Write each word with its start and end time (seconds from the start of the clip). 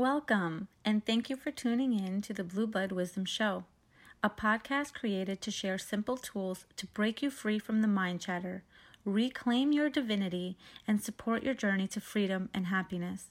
Welcome, 0.00 0.68
and 0.82 1.04
thank 1.04 1.28
you 1.28 1.36
for 1.36 1.50
tuning 1.50 1.92
in 1.92 2.22
to 2.22 2.32
the 2.32 2.42
Blueblood 2.42 2.90
Wisdom 2.90 3.26
Show, 3.26 3.64
a 4.24 4.30
podcast 4.30 4.94
created 4.94 5.42
to 5.42 5.50
share 5.50 5.76
simple 5.76 6.16
tools 6.16 6.64
to 6.76 6.86
break 6.86 7.20
you 7.20 7.28
free 7.28 7.58
from 7.58 7.82
the 7.82 7.86
mind 7.86 8.22
chatter, 8.22 8.62
reclaim 9.04 9.72
your 9.72 9.90
divinity, 9.90 10.56
and 10.88 11.02
support 11.02 11.42
your 11.42 11.52
journey 11.52 11.86
to 11.88 12.00
freedom 12.00 12.48
and 12.54 12.68
happiness. 12.68 13.26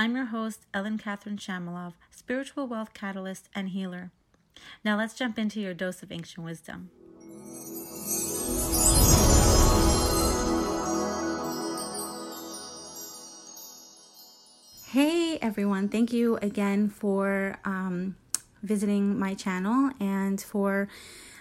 I'm 0.00 0.16
your 0.16 0.24
host, 0.24 0.66
Ellen 0.74 0.98
Catherine 0.98 1.36
Shamalov, 1.36 1.92
spiritual 2.10 2.66
wealth 2.66 2.92
catalyst 2.92 3.48
and 3.54 3.68
healer. 3.68 4.10
Now 4.84 4.98
let's 4.98 5.14
jump 5.14 5.38
into 5.38 5.60
your 5.60 5.74
dose 5.74 6.02
of 6.02 6.10
ancient 6.10 6.44
wisdom. 6.44 6.90
Everyone, 15.40 15.88
thank 15.88 16.12
you 16.12 16.36
again 16.42 16.88
for 16.88 17.56
um, 17.64 18.16
visiting 18.62 19.18
my 19.18 19.34
channel 19.34 19.90
and 19.98 20.40
for 20.40 20.88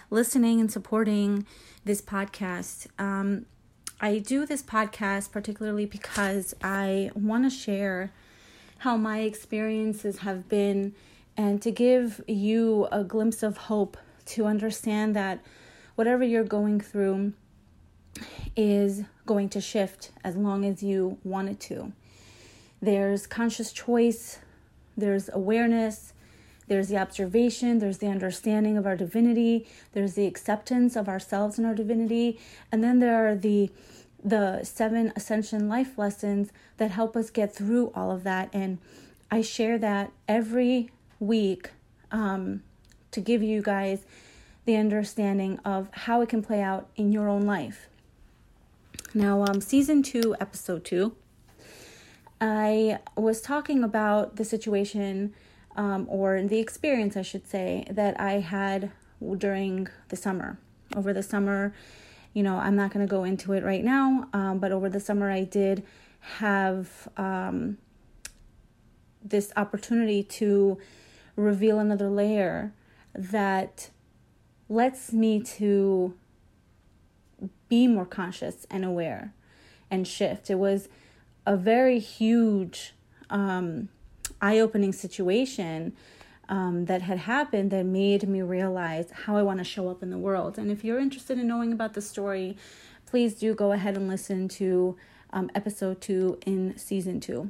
listening 0.09 0.61
and 0.61 0.71
supporting 0.71 1.45
this 1.83 2.01
podcast. 2.01 2.87
Um, 2.97 3.45
I 3.99 4.19
do 4.19 4.45
this 4.45 4.63
podcast 4.63 5.31
particularly 5.31 5.85
because 5.85 6.55
I 6.63 7.11
want 7.13 7.43
to 7.43 7.49
share 7.49 8.11
how 8.79 8.95
my 8.95 9.19
experiences 9.19 10.19
have 10.19 10.47
been 10.47 10.95
and 11.35 11.61
to 11.61 11.71
give 11.71 12.21
you 12.27 12.87
a 12.91 13.03
glimpse 13.03 13.43
of 13.43 13.57
hope 13.57 13.97
to 14.27 14.45
understand 14.45 15.15
that 15.15 15.41
whatever 15.95 16.23
you're 16.23 16.43
going 16.45 16.79
through 16.79 17.33
is 18.55 19.03
going 19.25 19.49
to 19.49 19.59
shift 19.59 20.11
as 20.23 20.37
long 20.37 20.63
as 20.63 20.81
you 20.81 21.17
want 21.23 21.49
it 21.49 21.59
to. 21.59 21.91
There's 22.81 23.27
conscious 23.27 23.71
choice, 23.71 24.39
there's 24.97 25.29
awareness, 25.33 26.13
there's 26.67 26.87
the 26.87 26.97
observation, 26.97 27.79
there's 27.79 27.97
the 27.97 28.07
understanding 28.07 28.77
of 28.77 28.85
our 28.85 28.95
divinity, 28.95 29.67
there's 29.93 30.13
the 30.13 30.27
acceptance 30.27 30.95
of 30.95 31.09
ourselves 31.09 31.57
and 31.57 31.65
our 31.65 31.75
divinity, 31.75 32.39
and 32.71 32.83
then 32.83 32.99
there 32.99 33.27
are 33.27 33.35
the 33.35 33.71
the 34.21 34.61
seven 34.63 35.13
ascension 35.15 35.69
life 35.69 35.97
lessons 35.97 36.51
that 36.75 36.91
help 36.91 37.15
us 37.15 37.29
get 37.29 37.55
through 37.55 37.89
all 37.95 38.11
of 38.11 38.25
that 38.25 38.49
and 38.51 38.77
I 39.31 39.41
share 39.41 39.77
that 39.77 40.11
every 40.27 40.89
week 41.19 41.71
um, 42.11 42.63
to 43.11 43.21
give 43.21 43.43
you 43.43 43.61
guys 43.61 44.05
the 44.65 44.75
understanding 44.75 45.59
of 45.63 45.89
how 45.91 46.21
it 46.21 46.29
can 46.29 46.41
play 46.41 46.61
out 46.61 46.87
in 46.95 47.11
your 47.11 47.27
own 47.29 47.43
life. 47.43 47.89
Now, 49.13 49.43
um, 49.43 49.61
season 49.61 50.03
two, 50.03 50.35
episode 50.39 50.83
two, 50.83 51.15
I 52.41 52.99
was 53.15 53.41
talking 53.41 53.83
about 53.83 54.37
the 54.37 54.45
situation 54.45 55.33
um, 55.75 56.07
or 56.09 56.41
the 56.41 56.59
experience, 56.59 57.17
I 57.17 57.21
should 57.21 57.47
say, 57.47 57.85
that 57.89 58.19
I 58.19 58.39
had 58.39 58.91
during 59.37 59.87
the 60.07 60.15
summer. 60.15 60.57
Over 60.95 61.13
the 61.13 61.23
summer, 61.23 61.73
you 62.33 62.43
know, 62.43 62.57
I'm 62.57 62.75
not 62.75 62.91
going 62.91 63.05
to 63.05 63.09
go 63.09 63.23
into 63.23 63.53
it 63.53 63.63
right 63.63 63.83
now, 63.83 64.27
um, 64.33 64.59
but 64.59 64.71
over 64.71 64.89
the 64.89 64.99
summer, 64.99 65.29
I 65.29 65.43
did 65.43 65.83
have 66.37 67.07
um, 67.17 67.77
this 69.23 69.51
opportunity 69.55 70.23
to 70.23 70.77
reveal 71.35 71.79
another 71.79 72.09
layer 72.09 72.73
that 73.13 73.89
lets 74.67 75.11
me 75.11 75.41
to 75.41 76.13
be 77.67 77.87
more 77.87 78.05
conscious 78.05 78.65
and 78.69 78.83
aware 78.85 79.33
and 79.89 80.07
shift. 80.07 80.49
It 80.49 80.55
was 80.55 80.89
a 81.49 81.57
very 81.57 81.97
huge, 81.97 82.93
um, 83.31 83.89
eye 84.39 84.59
opening 84.59 84.93
situation 84.93 85.93
um, 86.47 86.85
that 86.85 87.01
had 87.01 87.17
happened 87.17 87.71
that 87.71 87.87
made 87.87 88.29
me 88.29 88.43
realize 88.43 89.09
how 89.23 89.35
I 89.35 89.41
want 89.41 89.57
to 89.57 89.63
show 89.63 89.89
up 89.89 90.03
in 90.03 90.11
the 90.11 90.17
world. 90.19 90.59
And 90.59 90.69
if 90.69 90.83
you're 90.83 90.99
interested 90.99 91.39
in 91.39 91.47
knowing 91.47 91.73
about 91.73 91.95
the 91.95 92.03
story, 92.03 92.55
please 93.07 93.33
do 93.33 93.55
go 93.55 93.71
ahead 93.71 93.97
and 93.97 94.07
listen 94.07 94.47
to 94.49 94.95
um, 95.33 95.49
episode 95.55 96.01
two 96.01 96.37
in 96.45 96.77
season 96.77 97.19
two. 97.19 97.49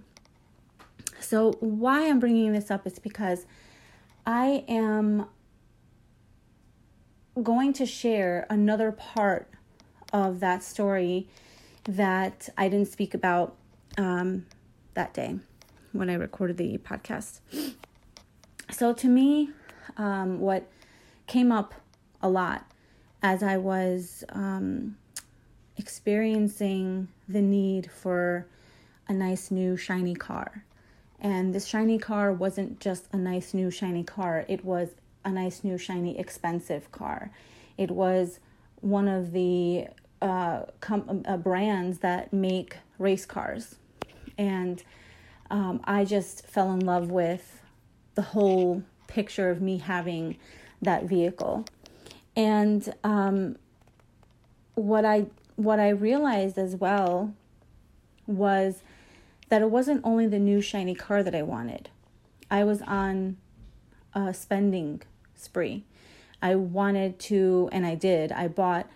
So, 1.20 1.52
why 1.60 2.08
I'm 2.08 2.22
bringing 2.22 2.54
this 2.54 2.72
up 2.72 2.88
is 2.88 3.00
because 3.00 3.46
I 4.26 4.64
am 4.70 5.26
going 7.44 7.74
to 7.74 7.86
share 7.86 8.48
another 8.50 8.94
part 8.94 9.50
of 10.14 10.40
that 10.40 10.64
story 10.64 11.28
that 11.84 12.48
I 12.58 12.70
didn't 12.70 12.88
speak 12.88 13.14
about 13.14 13.58
um, 13.98 14.46
that 14.94 15.14
day 15.14 15.36
when 15.92 16.10
I 16.10 16.16
recorded 16.16 16.58
the 16.58 16.78
podcast. 16.78 17.40
So, 18.72 18.94
to 18.94 19.08
me, 19.08 19.50
um, 19.98 20.40
what 20.40 20.68
came 21.28 21.52
up 21.52 21.74
a 22.22 22.30
lot 22.30 22.66
as 23.22 23.44
I 23.44 23.58
was 23.58 24.24
um, 24.30 24.98
experiencing 25.78 27.08
the 27.28 27.42
need 27.42 27.90
for 27.92 28.46
a 29.08 29.14
nice 29.14 29.52
new 29.52 29.76
shiny 29.76 30.16
car. 30.16 30.64
And 31.20 31.54
this 31.54 31.66
shiny 31.66 31.98
car 31.98 32.32
wasn't 32.32 32.80
just 32.80 33.08
a 33.12 33.18
nice 33.18 33.54
new 33.54 33.72
shiny 33.72 34.04
car, 34.04 34.46
it 34.48 34.64
was 34.64 34.90
a 35.26 35.32
nice 35.32 35.64
new 35.64 35.78
shiny 35.78 36.18
expensive 36.18 36.92
car. 36.92 37.32
It 37.78 37.92
was 37.92 38.40
one 38.82 39.08
of 39.08 39.32
the 39.32 39.88
uh, 40.22 40.64
com- 40.80 41.24
uh, 41.26 41.38
brands 41.38 42.00
that 42.00 42.34
make 42.34 42.78
race 42.98 43.26
cars 43.26 43.76
and 44.40 44.84
um, 45.52 45.82
I 45.84 46.06
just 46.06 46.48
fell 46.48 46.72
in 46.72 46.80
love 46.80 47.12
with 47.12 47.62
the 48.16 48.22
whole 48.22 48.84
picture 49.08 49.50
of 49.50 49.62
me 49.62 49.80
having 49.80 50.38
that 50.82 51.04
vehicle. 51.04 51.66
And 52.36 52.94
um, 53.04 53.58
what 54.76 55.04
I 55.04 55.28
what 55.58 55.80
I 55.80 55.90
realized 55.90 56.58
as 56.58 56.78
well 56.78 57.34
was 58.26 58.82
that 59.50 59.62
it 59.62 59.70
wasn't 59.70 60.00
only 60.06 60.26
the 60.26 60.40
new 60.40 60.62
shiny 60.62 60.96
car 60.96 61.22
that 61.22 61.36
I 61.36 61.42
wanted. 61.42 61.90
I 62.50 62.64
was 62.64 62.82
on 62.84 63.36
a 64.14 64.34
spending 64.34 65.02
spree. 65.36 65.84
I 66.42 66.56
wanted 66.56 67.20
to, 67.20 67.68
and 67.74 67.86
I 67.86 67.96
did. 67.96 68.32
I 68.32 68.48
bought 68.48 68.88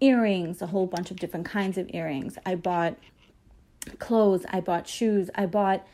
earrings, 0.00 0.60
a 0.62 0.66
whole 0.66 0.86
bunch 0.86 1.10
of 1.10 1.18
different 1.18 1.46
kinds 1.46 1.78
of 1.78 1.88
earrings. 1.92 2.38
I 2.44 2.54
bought 2.54 2.96
clothes, 3.98 4.44
I 4.50 4.60
bought 4.60 4.88
shoes, 4.88 5.30
I 5.34 5.46
bought 5.46 5.86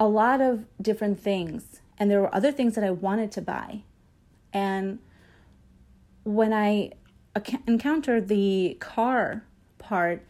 a 0.00 0.06
lot 0.06 0.40
of 0.40 0.64
different 0.80 1.20
things. 1.20 1.80
And 1.98 2.10
there 2.10 2.20
were 2.20 2.34
other 2.34 2.50
things 2.50 2.74
that 2.74 2.84
I 2.84 2.90
wanted 2.90 3.30
to 3.32 3.42
buy. 3.42 3.82
And 4.52 4.98
when 6.24 6.52
I 6.52 6.92
encountered 7.66 8.28
the 8.28 8.76
car 8.80 9.44
part 9.78 10.24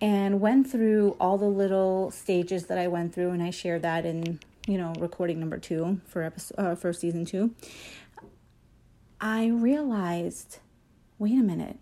and 0.00 0.40
went 0.40 0.70
through 0.70 1.16
all 1.20 1.38
the 1.38 1.46
little 1.46 2.10
stages 2.10 2.66
that 2.66 2.78
I 2.78 2.86
went 2.88 3.14
through, 3.14 3.30
and 3.30 3.42
I 3.42 3.50
shared 3.50 3.82
that 3.82 4.06
in 4.06 4.40
you 4.66 4.78
know 4.78 4.92
recording 4.98 5.40
number 5.40 5.58
two 5.58 6.00
for 6.06 6.22
episode 6.22 6.58
uh, 6.58 6.74
for 6.74 6.92
season 6.92 7.24
two. 7.24 7.54
I 9.20 9.46
realized, 9.46 10.58
wait 11.18 11.32
a 11.32 11.42
minute. 11.42 11.78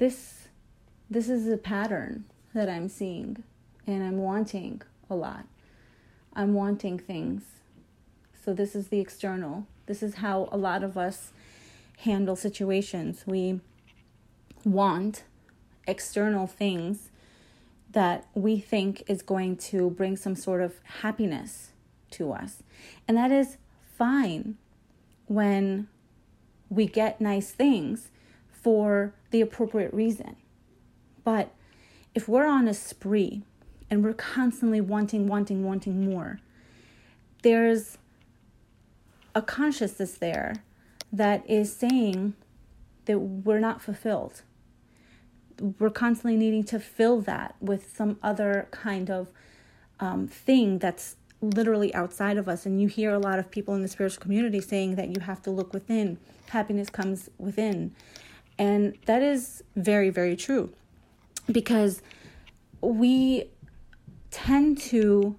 This 0.00 0.48
this 1.10 1.28
is 1.28 1.46
a 1.46 1.58
pattern 1.58 2.24
that 2.54 2.70
I'm 2.70 2.88
seeing 2.88 3.42
and 3.86 4.02
I'm 4.02 4.16
wanting 4.16 4.80
a 5.10 5.14
lot. 5.14 5.44
I'm 6.32 6.54
wanting 6.54 6.98
things. 6.98 7.42
So, 8.42 8.54
this 8.54 8.74
is 8.74 8.88
the 8.88 8.98
external. 8.98 9.66
This 9.84 10.02
is 10.02 10.14
how 10.14 10.48
a 10.50 10.56
lot 10.56 10.82
of 10.82 10.96
us 10.96 11.32
handle 11.98 12.34
situations. 12.34 13.24
We 13.26 13.60
want 14.64 15.24
external 15.86 16.46
things 16.46 17.10
that 17.90 18.26
we 18.32 18.58
think 18.58 19.02
is 19.06 19.20
going 19.20 19.58
to 19.58 19.90
bring 19.90 20.16
some 20.16 20.34
sort 20.34 20.62
of 20.62 20.80
happiness 21.02 21.72
to 22.12 22.32
us. 22.32 22.62
And 23.06 23.18
that 23.18 23.30
is 23.30 23.58
fine 23.98 24.56
when 25.26 25.88
we 26.70 26.86
get 26.86 27.20
nice 27.20 27.50
things 27.50 28.08
for 28.62 29.14
the 29.30 29.40
appropriate 29.40 29.92
reason. 29.92 30.36
But 31.24 31.52
if 32.14 32.28
we're 32.28 32.46
on 32.46 32.68
a 32.68 32.74
spree 32.74 33.42
and 33.88 34.04
we're 34.04 34.12
constantly 34.14 34.80
wanting, 34.80 35.26
wanting, 35.26 35.64
wanting 35.64 36.04
more, 36.04 36.40
there's 37.42 37.98
a 39.34 39.42
consciousness 39.42 40.12
there 40.12 40.56
that 41.12 41.48
is 41.48 41.74
saying 41.74 42.34
that 43.06 43.18
we're 43.18 43.60
not 43.60 43.80
fulfilled. 43.80 44.42
We're 45.78 45.90
constantly 45.90 46.36
needing 46.36 46.64
to 46.64 46.78
fill 46.78 47.20
that 47.22 47.54
with 47.60 47.94
some 47.94 48.18
other 48.22 48.68
kind 48.70 49.10
of 49.10 49.28
um, 49.98 50.26
thing 50.26 50.78
that's 50.78 51.16
literally 51.42 51.94
outside 51.94 52.36
of 52.36 52.48
us. 52.48 52.66
And 52.66 52.80
you 52.80 52.88
hear 52.88 53.12
a 53.12 53.18
lot 53.18 53.38
of 53.38 53.50
people 53.50 53.74
in 53.74 53.82
the 53.82 53.88
spiritual 53.88 54.22
community 54.22 54.60
saying 54.60 54.96
that 54.96 55.08
you 55.08 55.20
have 55.20 55.42
to 55.42 55.50
look 55.50 55.72
within, 55.72 56.18
happiness 56.50 56.90
comes 56.90 57.28
within. 57.38 57.94
And 58.60 58.98
that 59.06 59.22
is 59.22 59.64
very, 59.74 60.10
very 60.10 60.36
true 60.36 60.74
because 61.50 62.02
we 62.82 63.46
tend 64.30 64.76
to 64.78 65.34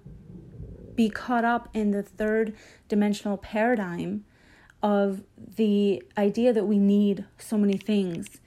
be 0.96 1.08
caught 1.08 1.44
up 1.44 1.68
in 1.72 1.92
the 1.92 2.02
third 2.02 2.52
dimensional 2.88 3.36
paradigm 3.36 4.24
of 4.82 5.22
the 5.38 6.02
idea 6.18 6.52
that 6.52 6.64
we 6.64 6.80
need 6.80 7.24
so 7.38 7.56
many 7.56 7.76
things 7.78 8.40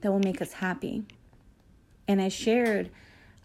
that 0.00 0.12
will 0.12 0.20
make 0.20 0.40
us 0.40 0.52
happy. 0.52 1.02
And 2.06 2.22
I 2.22 2.28
shared 2.28 2.90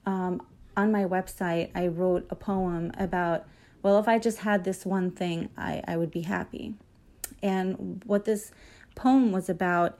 um, 0.05 0.39
on 0.77 0.91
my 0.91 1.03
website, 1.03 1.71
I 1.73 1.87
wrote 1.87 2.27
a 2.29 2.35
poem 2.35 2.91
about, 2.99 3.47
well, 3.81 3.97
if 3.97 4.07
I 4.07 4.19
just 4.19 4.37
had 4.37 4.65
this 4.65 4.85
one 4.85 5.09
thing, 5.09 5.49
I, 5.57 5.81
I 5.87 5.97
would 5.97 6.11
be 6.11 6.21
happy. 6.21 6.75
And 7.41 8.03
what 8.05 8.25
this 8.25 8.51
poem 8.95 9.31
was 9.31 9.49
about 9.49 9.97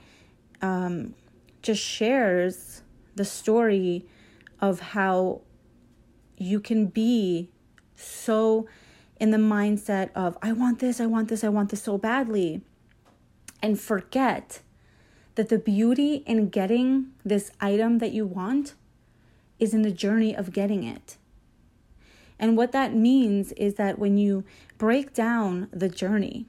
um, 0.64 1.14
just 1.62 1.84
shares 1.84 2.82
the 3.16 3.26
story 3.26 4.06
of 4.60 4.80
how 4.80 5.42
you 6.38 6.60
can 6.60 6.88
be 6.88 7.52
so 7.96 8.66
in 9.20 9.30
the 9.32 9.38
mindset 9.38 10.10
of, 10.16 10.38
I 10.42 10.54
want 10.54 10.80
this, 10.80 11.00
I 11.00 11.06
want 11.06 11.30
this, 11.30 11.44
I 11.44 11.50
want 11.50 11.70
this 11.70 11.84
so 11.84 11.98
badly, 11.98 12.62
and 13.62 13.80
forget 13.80 14.62
that 15.36 15.50
the 15.50 15.60
beauty 15.60 16.24
in 16.26 16.50
getting 16.50 17.12
this 17.24 17.52
item 17.60 18.00
that 18.00 18.12
you 18.12 18.26
want 18.26 18.74
is 19.60 19.74
in 19.74 19.82
the 19.82 19.92
journey 19.92 20.36
of 20.36 20.52
getting 20.52 20.84
it. 20.84 21.18
And 22.40 22.58
what 22.58 22.72
that 22.72 22.94
means 22.94 23.52
is 23.54 23.76
that 23.76 24.00
when 24.00 24.18
you 24.18 24.44
break 24.78 25.14
down 25.14 25.68
the 25.72 25.90
journey, 25.90 26.46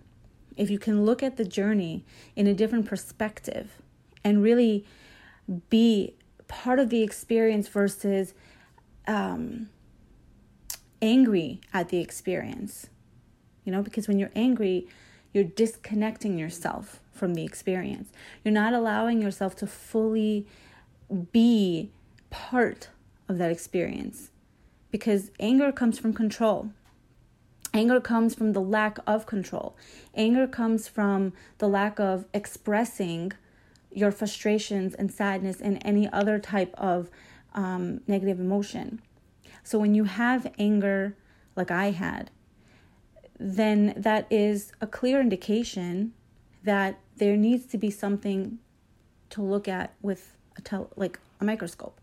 if 0.56 0.70
you 0.70 0.78
can 0.78 1.05
look 1.05 1.22
at 1.22 1.37
the 1.37 1.44
journey 1.44 2.05
in 2.37 2.46
a 2.46 2.55
different 2.55 2.87
perspective 2.87 3.82
and 4.25 4.43
really 4.43 4.85
be 5.69 6.15
part 6.49 6.79
of 6.79 6.91
the 6.91 7.03
experience 7.03 7.69
versus 7.69 8.35
um, 9.06 9.69
angry 11.03 11.61
at 11.73 11.91
the 11.91 11.99
experience. 11.99 12.88
You 13.65 13.73
know, 13.73 13.82
because 13.82 14.09
when 14.09 14.19
you're 14.19 14.32
angry, 14.35 14.88
you're 15.32 15.44
disconnecting 15.44 16.38
yourself 16.38 17.00
from 17.12 17.35
the 17.35 17.44
experience. 17.44 18.11
You're 18.44 18.55
not 18.55 18.73
allowing 18.73 19.23
yourself 19.23 19.56
to 19.56 19.67
fully 19.67 20.47
be 21.32 21.91
part 22.31 22.88
of 23.29 23.38
that 23.38 23.50
experience 23.50 24.31
because 24.91 25.31
anger 25.41 25.73
comes 25.73 25.99
from 25.99 26.12
control. 26.12 26.71
Anger 27.73 28.00
comes 28.00 28.35
from 28.35 28.53
the 28.53 28.61
lack 28.61 28.99
of 29.06 29.26
control. 29.26 29.76
Anger 30.15 30.47
comes 30.47 30.87
from 30.87 31.32
the 31.59 31.69
lack 31.69 31.99
of 31.99 32.26
expressing 32.32 33.32
your 33.94 34.11
frustrations 34.11 34.94
and 34.94 35.11
sadness 35.11 35.61
and 35.61 35.81
any 35.85 36.11
other 36.12 36.38
type 36.38 36.75
of 36.76 37.11
um, 37.55 38.00
negative 38.06 38.41
emotion. 38.41 39.00
So 39.62 39.79
when 39.79 39.94
you 39.94 40.05
have 40.05 40.52
anger, 40.58 41.17
like 41.56 41.70
I 41.70 41.93
had, 41.93 42.31
then 43.38 43.94
that 43.96 44.26
is 44.31 44.73
a 44.81 44.87
clear 44.87 45.20
indication 45.20 46.12
that 46.64 46.99
there 47.17 47.37
needs 47.37 47.67
to 47.67 47.79
be 47.79 47.91
something 47.91 48.58
to 49.31 49.43
look 49.43 49.69
at 49.69 49.94
with 50.02 50.37
a 50.56 50.61
tel- 50.61 50.90
like 50.97 51.19
a 51.40 51.44
microscope. 51.44 52.00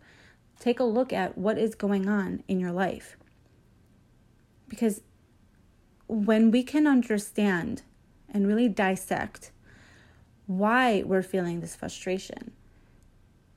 Take 0.58 0.80
a 0.80 0.84
look 0.84 1.12
at 1.12 1.36
what 1.36 1.58
is 1.58 1.74
going 1.74 2.08
on 2.08 2.42
in 2.48 2.60
your 2.60 2.72
life. 2.72 3.16
Because 4.68 5.02
when 6.06 6.50
we 6.50 6.62
can 6.62 6.86
understand 6.86 7.82
and 8.32 8.46
really 8.46 8.68
dissect 8.68 9.50
why 10.58 11.02
we're 11.04 11.22
feeling 11.22 11.60
this 11.60 11.76
frustration, 11.76 12.52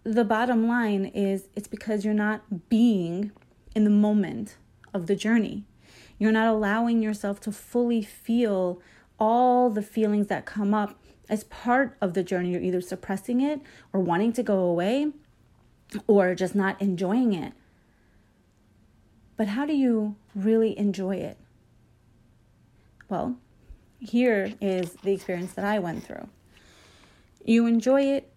the 0.03 0.23
bottom 0.23 0.67
line 0.67 1.05
is 1.05 1.47
it's 1.55 1.67
because 1.67 2.05
you're 2.05 2.13
not 2.13 2.69
being 2.69 3.31
in 3.75 3.83
the 3.83 3.89
moment 3.89 4.57
of 4.93 5.07
the 5.07 5.15
journey. 5.15 5.65
You're 6.17 6.31
not 6.31 6.47
allowing 6.47 7.01
yourself 7.01 7.39
to 7.41 7.51
fully 7.51 8.01
feel 8.01 8.81
all 9.19 9.69
the 9.69 9.81
feelings 9.81 10.27
that 10.27 10.45
come 10.45 10.73
up 10.73 10.97
as 11.27 11.43
part 11.45 11.97
of 12.01 12.13
the 12.13 12.23
journey. 12.23 12.51
You're 12.51 12.61
either 12.61 12.81
suppressing 12.81 13.41
it 13.41 13.61
or 13.91 13.99
wanting 13.99 14.31
to 14.33 14.43
go 14.43 14.59
away 14.59 15.11
or 16.07 16.35
just 16.35 16.55
not 16.55 16.81
enjoying 16.81 17.33
it. 17.33 17.53
But 19.37 19.47
how 19.47 19.65
do 19.65 19.73
you 19.73 20.15
really 20.33 20.77
enjoy 20.77 21.17
it? 21.17 21.37
Well, 23.09 23.37
here 23.99 24.53
is 24.61 24.93
the 25.03 25.13
experience 25.13 25.53
that 25.53 25.65
I 25.65 25.79
went 25.79 26.03
through. 26.05 26.29
You 27.45 27.67
enjoy 27.67 28.01
it 28.01 28.31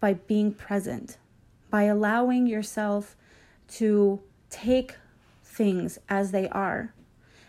by 0.00 0.14
being 0.14 0.52
present, 0.52 1.16
by 1.70 1.84
allowing 1.84 2.46
yourself 2.46 3.16
to 3.68 4.20
take 4.50 4.96
things 5.44 5.98
as 6.08 6.32
they 6.32 6.48
are 6.48 6.92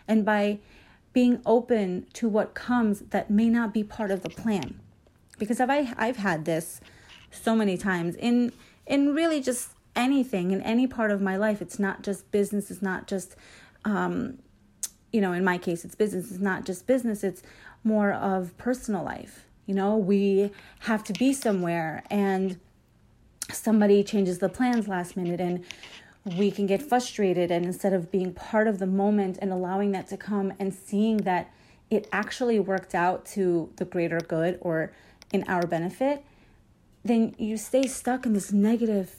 and 0.06 0.24
by 0.24 0.58
being 1.12 1.42
open 1.44 2.06
to 2.12 2.28
what 2.28 2.54
comes 2.54 3.00
that 3.10 3.28
may 3.28 3.48
not 3.48 3.74
be 3.74 3.82
part 3.82 4.12
of 4.12 4.22
the 4.22 4.30
plan. 4.30 4.78
Because 5.38 5.60
I've, 5.60 5.94
I've 5.98 6.16
had 6.16 6.44
this 6.44 6.80
so 7.30 7.54
many 7.54 7.76
times 7.76 8.16
in 8.16 8.52
in 8.86 9.14
really 9.14 9.40
just 9.40 9.70
anything 9.94 10.50
in 10.50 10.60
any 10.62 10.86
part 10.86 11.10
of 11.10 11.20
my 11.20 11.36
life 11.36 11.62
it's 11.62 11.78
not 11.78 12.02
just 12.02 12.30
business 12.30 12.70
it's 12.70 12.82
not 12.82 13.06
just 13.06 13.36
um, 13.84 14.38
you 15.12 15.20
know 15.20 15.32
in 15.32 15.44
my 15.44 15.56
case 15.56 15.84
it's 15.84 15.94
business 15.94 16.30
it's 16.30 16.40
not 16.40 16.64
just 16.64 16.86
business 16.86 17.22
it's 17.22 17.42
more 17.84 18.12
of 18.12 18.56
personal 18.58 19.04
life 19.04 19.46
you 19.70 19.76
know 19.76 19.96
we 19.96 20.50
have 20.80 21.04
to 21.04 21.12
be 21.12 21.32
somewhere 21.32 22.02
and 22.10 22.58
somebody 23.52 24.02
changes 24.02 24.40
the 24.40 24.48
plans 24.48 24.88
last 24.88 25.16
minute 25.16 25.40
and 25.40 25.64
we 26.36 26.50
can 26.50 26.66
get 26.66 26.82
frustrated 26.82 27.52
and 27.52 27.64
instead 27.64 27.92
of 27.92 28.10
being 28.10 28.34
part 28.34 28.66
of 28.66 28.80
the 28.80 28.86
moment 28.86 29.38
and 29.40 29.52
allowing 29.52 29.92
that 29.92 30.08
to 30.08 30.16
come 30.16 30.52
and 30.58 30.74
seeing 30.74 31.18
that 31.18 31.52
it 31.88 32.08
actually 32.10 32.58
worked 32.58 32.96
out 32.96 33.24
to 33.24 33.70
the 33.76 33.84
greater 33.84 34.18
good 34.18 34.58
or 34.60 34.92
in 35.32 35.44
our 35.44 35.64
benefit 35.68 36.24
then 37.04 37.32
you 37.38 37.56
stay 37.56 37.86
stuck 37.86 38.26
in 38.26 38.32
this 38.32 38.52
negative 38.52 39.14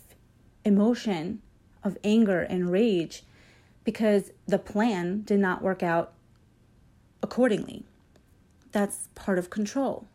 emotion 0.66 1.42
of 1.82 1.98
anger 2.04 2.42
and 2.42 2.70
rage 2.70 3.24
because 3.86 4.32
the 4.48 4.60
plan 4.60 5.22
did 5.22 5.40
not 5.40 5.62
work 5.62 5.82
out 5.82 6.12
accordingly. 7.24 7.86
That's 8.74 9.08
part 9.16 9.40
of 9.40 9.50
control 9.50 10.06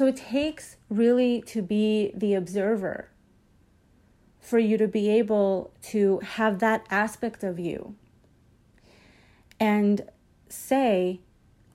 so 0.00 0.06
it 0.06 0.16
takes 0.16 0.78
really 0.88 1.42
to 1.42 1.60
be 1.60 2.10
the 2.14 2.32
observer 2.32 3.10
for 4.40 4.58
you 4.58 4.78
to 4.78 4.88
be 4.88 5.10
able 5.10 5.74
to 5.82 6.20
have 6.20 6.58
that 6.60 6.86
aspect 6.88 7.44
of 7.44 7.58
you 7.58 7.94
and 9.60 10.00
say, 10.48 11.20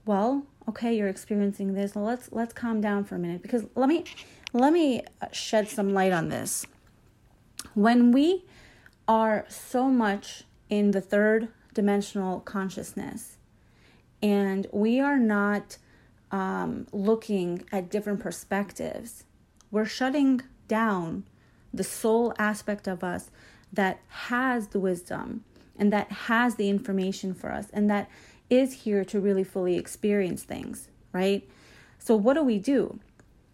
well, 0.08 0.48
okay, 0.68 0.98
you're 0.98 1.08
experiencing 1.08 1.76
this. 1.76 1.96
Let's 1.96 2.32
let's 2.32 2.52
calm 2.52 2.82
down 2.82 3.04
for 3.04 3.14
a 3.14 3.20
minute 3.20 3.44
because 3.44 3.68
let 3.76 3.88
me 3.88 4.06
let 4.54 4.74
me 4.74 5.04
uh, 5.22 5.28
shed 5.32 5.70
some 5.70 5.94
light 5.94 6.12
on 6.12 6.30
this. 6.30 6.66
When 7.76 8.12
we 8.12 8.44
are 9.08 9.46
so 9.50 9.88
much 9.88 10.46
in 10.68 10.90
the 10.90 11.02
third 11.02 11.50
dimensional 11.76 12.40
consciousness 12.40 13.38
and 14.24 14.66
we 14.72 15.00
are 15.00 15.20
not 15.20 15.78
um, 16.32 16.88
looking 16.92 17.66
at 17.72 17.90
different 17.90 18.20
perspectives, 18.20 19.24
we're 19.72 19.86
shutting 19.86 20.42
down 20.68 21.26
the 21.74 21.84
soul 21.84 22.34
aspect 22.38 22.88
of 22.88 23.04
us 23.04 23.30
that 23.72 24.00
has 24.08 24.70
the 24.70 24.80
wisdom 24.80 25.44
and 25.78 25.92
that 25.92 26.12
has 26.12 26.56
the 26.56 26.70
information 26.70 27.34
for 27.34 27.52
us 27.52 27.68
and 27.74 27.90
that 27.90 28.10
is 28.50 28.84
here 28.84 29.04
to 29.06 29.20
really 29.20 29.44
fully 29.44 29.78
experience 29.78 30.44
things, 30.44 30.90
right? 31.12 31.48
So, 32.00 32.16
what 32.16 32.36
do 32.36 32.44
we 32.44 32.60
do? 32.60 33.00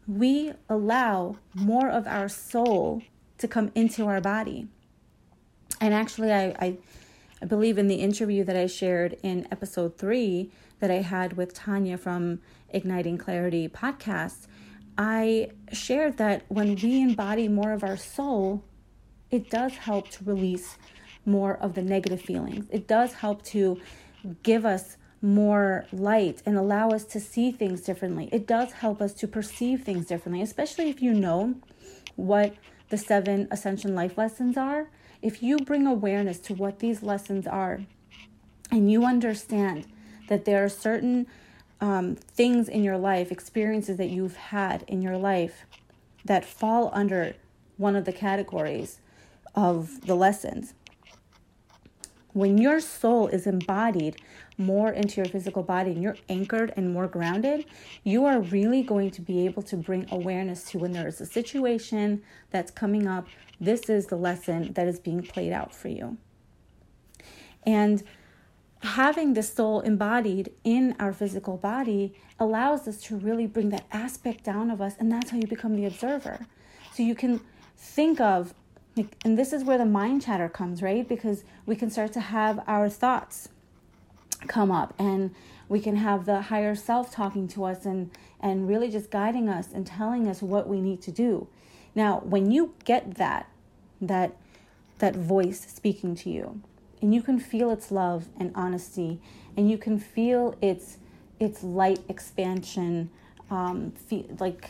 We 0.08 0.54
allow 0.70 1.38
more 1.54 1.90
of 1.90 2.06
our 2.08 2.28
soul 2.28 3.02
to 3.38 3.48
come 3.48 3.72
into 3.74 4.06
our 4.06 4.22
body. 4.22 4.68
And 5.80 5.94
actually, 5.94 6.32
I, 6.32 6.56
I, 6.60 6.78
I 7.42 7.46
believe 7.46 7.78
in 7.78 7.88
the 7.88 7.96
interview 7.96 8.44
that 8.44 8.56
I 8.56 8.68
shared 8.68 9.18
in 9.24 9.48
episode 9.52 9.98
three 9.98 10.52
that 10.80 10.92
I 10.92 11.02
had 11.02 11.38
with 11.38 11.54
Tanya 11.54 11.98
from 11.98 12.40
Igniting 12.74 13.18
Clarity 13.18 13.68
podcast, 13.68 14.48
I 14.98 15.50
shared 15.72 16.18
that 16.18 16.44
when 16.48 16.76
we 16.76 17.02
embody 17.02 17.48
more 17.48 17.72
of 17.72 17.84
our 17.84 17.98
soul, 17.98 18.64
it 19.30 19.50
does 19.50 19.74
help 19.74 20.10
to 20.10 20.24
release 20.24 20.78
more 21.26 21.56
of 21.58 21.76
the 21.76 21.82
negative 21.82 22.22
feelings. 22.22 22.66
It 22.72 22.88
does 22.88 23.14
help 23.14 23.44
to 23.46 23.80
give 24.44 24.66
us 24.66 24.98
more 25.22 25.86
light 25.92 26.42
and 26.46 26.58
allow 26.58 26.90
us 26.90 27.06
to 27.06 27.20
see 27.20 27.52
things 27.52 27.82
differently. 27.82 28.28
It 28.32 28.48
does 28.48 28.72
help 28.74 29.02
us 29.02 29.14
to 29.16 29.28
perceive 29.28 29.84
things 29.84 30.08
differently, 30.08 30.42
especially 30.42 30.90
if 30.90 31.02
you 31.02 31.14
know 31.14 31.56
what 32.16 32.56
the 32.90 32.98
seven 32.98 33.48
ascension 33.52 33.94
life 33.94 34.18
lessons 34.18 34.58
are. 34.58 34.90
If 35.22 35.44
you 35.44 35.58
bring 35.58 35.86
awareness 35.86 36.40
to 36.40 36.54
what 36.54 36.80
these 36.80 37.04
lessons 37.04 37.46
are 37.46 37.82
and 38.72 38.92
you 38.92 39.06
understand 39.06 39.86
that 40.28 40.46
there 40.46 40.64
are 40.64 40.70
certain 40.70 41.28
um, 41.82 42.16
things 42.16 42.70
in 42.70 42.84
your 42.84 42.98
life, 42.98 43.32
experiences 43.32 43.98
that 43.98 44.10
you've 44.10 44.38
had 44.38 44.84
in 44.88 45.02
your 45.02 45.18
life 45.18 45.66
that 46.24 46.46
fall 46.46 46.92
under 46.94 47.36
one 47.78 47.96
of 47.96 48.06
the 48.06 48.14
categories 48.14 49.00
of 49.56 50.06
the 50.06 50.16
lessons, 50.16 50.74
When 52.34 52.58
your 52.58 52.80
soul 52.80 53.28
is 53.28 53.46
embodied 53.46 54.16
more 54.58 54.92
into 54.92 55.18
your 55.18 55.26
physical 55.26 55.64
body 55.64 55.92
and 55.92 56.02
you're 56.02 56.18
anchored 56.30 56.72
and 56.78 56.94
more 56.94 57.08
grounded, 57.08 57.66
you 58.04 58.26
are 58.26 58.40
really 58.40 58.84
going 58.84 59.12
to 59.12 59.22
be 59.22 59.46
able 59.46 59.64
to 59.64 59.76
bring 59.76 60.08
awareness 60.12 60.64
to 60.72 60.80
when 60.80 60.94
there 60.94 61.08
is 61.08 61.20
a 61.20 61.26
situation 61.26 62.22
that's 62.52 62.72
coming 62.72 63.08
up. 63.08 63.28
This 63.60 63.90
is 63.90 64.08
the 64.08 64.16
lesson 64.16 64.74
that 64.74 64.88
is 64.88 65.00
being 65.00 65.24
played 65.24 65.52
out 65.52 65.74
for 65.76 65.90
you. 65.90 66.18
And 67.64 68.04
having 68.82 69.34
the 69.34 69.44
soul 69.44 69.82
embodied 69.82 70.52
in 70.64 70.96
our 71.00 71.14
physical 71.14 71.58
body 71.58 72.14
allows 72.40 72.88
us 72.88 73.02
to 73.04 73.16
really 73.16 73.46
bring 73.46 73.70
that 73.70 73.86
aspect 73.92 74.44
down 74.44 74.72
of 74.72 74.82
us, 74.82 74.96
and 75.00 75.12
that's 75.12 75.32
how 75.32 75.38
you 75.38 75.48
become 75.48 75.76
the 75.76 75.86
observer. 75.86 76.48
So 76.94 77.04
you 77.04 77.16
can 77.16 77.42
think 77.78 78.20
of, 78.20 78.54
and 79.24 79.38
this 79.38 79.54
is 79.54 79.64
where 79.64 79.78
the 79.78 79.86
mind 79.86 80.24
chatter 80.24 80.50
comes, 80.50 80.82
right? 80.82 81.08
Because 81.08 81.44
we 81.66 81.76
can 81.76 81.90
start 81.90 82.12
to 82.14 82.20
have 82.20 82.64
our 82.68 82.90
thoughts 82.90 83.50
come 84.48 84.72
up 84.72 84.94
and 84.98 85.34
we 85.70 85.80
can 85.80 85.96
have 85.98 86.26
the 86.26 86.42
higher 86.42 86.76
self 86.76 87.12
talking 87.12 87.48
to 87.48 87.64
us 87.64 87.86
and 87.86 88.12
and 88.40 88.68
really 88.68 88.90
just 88.90 89.12
guiding 89.12 89.48
us 89.48 89.70
and 89.74 89.86
telling 89.86 90.28
us 90.28 90.42
what 90.42 90.68
we 90.68 90.82
need 90.82 91.02
to 91.02 91.12
do 91.12 91.48
now 91.94 92.20
when 92.22 92.50
you 92.52 92.74
get 92.84 93.16
that 93.16 93.48
that 94.02 94.36
that 95.00 95.16
voice 95.16 95.62
speaking 95.70 96.16
to 96.16 96.30
you 96.30 96.62
and 97.02 97.14
you 97.14 97.22
can 97.22 97.40
feel 97.40 97.72
its 97.72 97.92
love 97.92 98.28
and 98.38 98.52
honesty. 98.56 99.20
And 99.58 99.70
you 99.70 99.78
can 99.78 100.00
feel 100.00 100.56
its 100.62 100.98
its 101.40 101.64
light 101.64 102.00
expansion 102.08 103.10
um, 103.50 103.92
feel, 103.92 104.26
like 104.40 104.70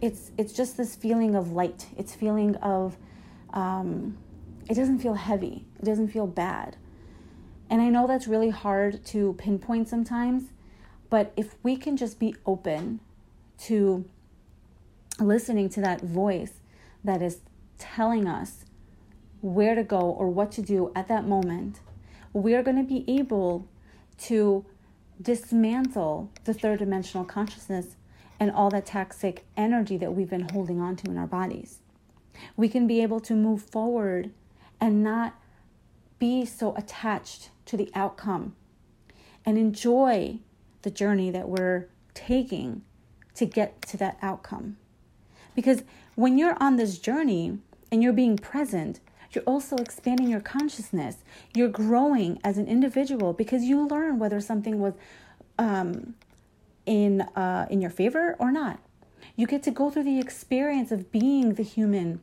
it's 0.00 0.30
it's 0.36 0.52
just 0.52 0.76
this 0.76 0.94
feeling 0.94 1.34
of 1.34 1.52
light. 1.52 1.86
It's 1.96 2.14
feeling 2.14 2.54
of 2.56 2.96
um, 3.52 4.16
it 4.68 4.74
doesn't 4.74 4.98
feel 4.98 5.14
heavy. 5.14 5.64
It 5.78 5.84
doesn't 5.84 6.08
feel 6.08 6.26
bad. 6.26 6.76
And 7.70 7.82
i 7.82 7.88
know 7.90 8.06
that's 8.06 8.26
really 8.26 8.48
hard 8.50 9.04
to 9.06 9.34
pinpoint 9.34 9.88
sometimes 9.88 10.44
but 11.10 11.32
if 11.36 11.54
we 11.62 11.76
can 11.76 11.96
just 11.96 12.18
be 12.18 12.34
open 12.46 13.00
to 13.58 14.04
listening 15.18 15.68
to 15.70 15.80
that 15.80 16.00
voice 16.00 16.52
that 17.04 17.22
is 17.22 17.38
telling 17.78 18.26
us 18.26 18.64
where 19.40 19.74
to 19.74 19.82
go 19.82 20.00
or 20.00 20.28
what 20.28 20.52
to 20.52 20.62
do 20.62 20.92
at 20.94 21.08
that 21.08 21.26
moment, 21.26 21.80
we 22.32 22.54
are 22.54 22.62
going 22.62 22.76
to 22.76 22.82
be 22.82 23.04
able 23.08 23.68
to 24.18 24.64
dismantle 25.20 26.30
the 26.44 26.54
third 26.54 26.78
dimensional 26.78 27.24
consciousness 27.24 27.96
and 28.40 28.50
all 28.50 28.70
that 28.70 28.86
toxic 28.86 29.44
energy 29.56 29.96
that 29.96 30.12
we've 30.12 30.30
been 30.30 30.48
holding 30.50 30.80
on 30.80 30.96
to 30.96 31.10
in 31.10 31.18
our 31.18 31.26
bodies. 31.26 31.80
We 32.56 32.68
can 32.68 32.86
be 32.86 33.02
able 33.02 33.20
to 33.20 33.34
move 33.34 33.62
forward 33.62 34.30
and 34.80 35.02
not 35.02 35.34
be 36.18 36.44
so 36.44 36.74
attached 36.76 37.50
to 37.66 37.76
the 37.76 37.90
outcome 37.94 38.54
and 39.44 39.58
enjoy 39.58 40.38
the 40.82 40.90
journey 40.90 41.30
that 41.30 41.48
we're 41.48 41.88
taking 42.14 42.82
to 43.34 43.46
get 43.46 43.82
to 43.82 43.96
that 43.96 44.18
outcome. 44.22 44.76
Because 45.54 45.82
when 46.14 46.38
you're 46.38 46.56
on 46.60 46.76
this 46.76 46.98
journey 46.98 47.58
and 47.90 48.02
you're 48.02 48.12
being 48.12 48.36
present, 48.36 49.00
you're 49.32 49.44
also 49.44 49.76
expanding 49.76 50.28
your 50.28 50.40
consciousness. 50.40 51.18
You're 51.54 51.68
growing 51.68 52.40
as 52.42 52.58
an 52.58 52.66
individual 52.66 53.32
because 53.32 53.64
you 53.64 53.86
learn 53.86 54.18
whether 54.18 54.40
something 54.40 54.80
was 54.80 54.94
um, 55.58 56.14
in 56.86 57.20
uh, 57.20 57.66
in 57.70 57.80
your 57.80 57.90
favor 57.90 58.36
or 58.38 58.50
not. 58.50 58.80
You 59.36 59.46
get 59.46 59.62
to 59.64 59.70
go 59.70 59.90
through 59.90 60.04
the 60.04 60.18
experience 60.18 60.90
of 60.90 61.12
being 61.12 61.54
the 61.54 61.62
human 61.62 62.20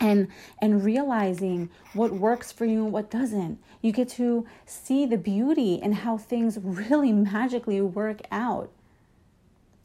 and 0.00 0.28
and 0.60 0.84
realizing 0.84 1.70
what 1.94 2.12
works 2.12 2.52
for 2.52 2.64
you 2.64 2.84
and 2.84 2.92
what 2.92 3.10
doesn't 3.10 3.58
you 3.80 3.92
get 3.92 4.08
to 4.08 4.46
see 4.66 5.06
the 5.06 5.16
beauty 5.16 5.80
and 5.82 5.94
how 5.94 6.18
things 6.18 6.58
really 6.62 7.12
magically 7.32 7.80
work 7.80 8.20
out 8.30 8.70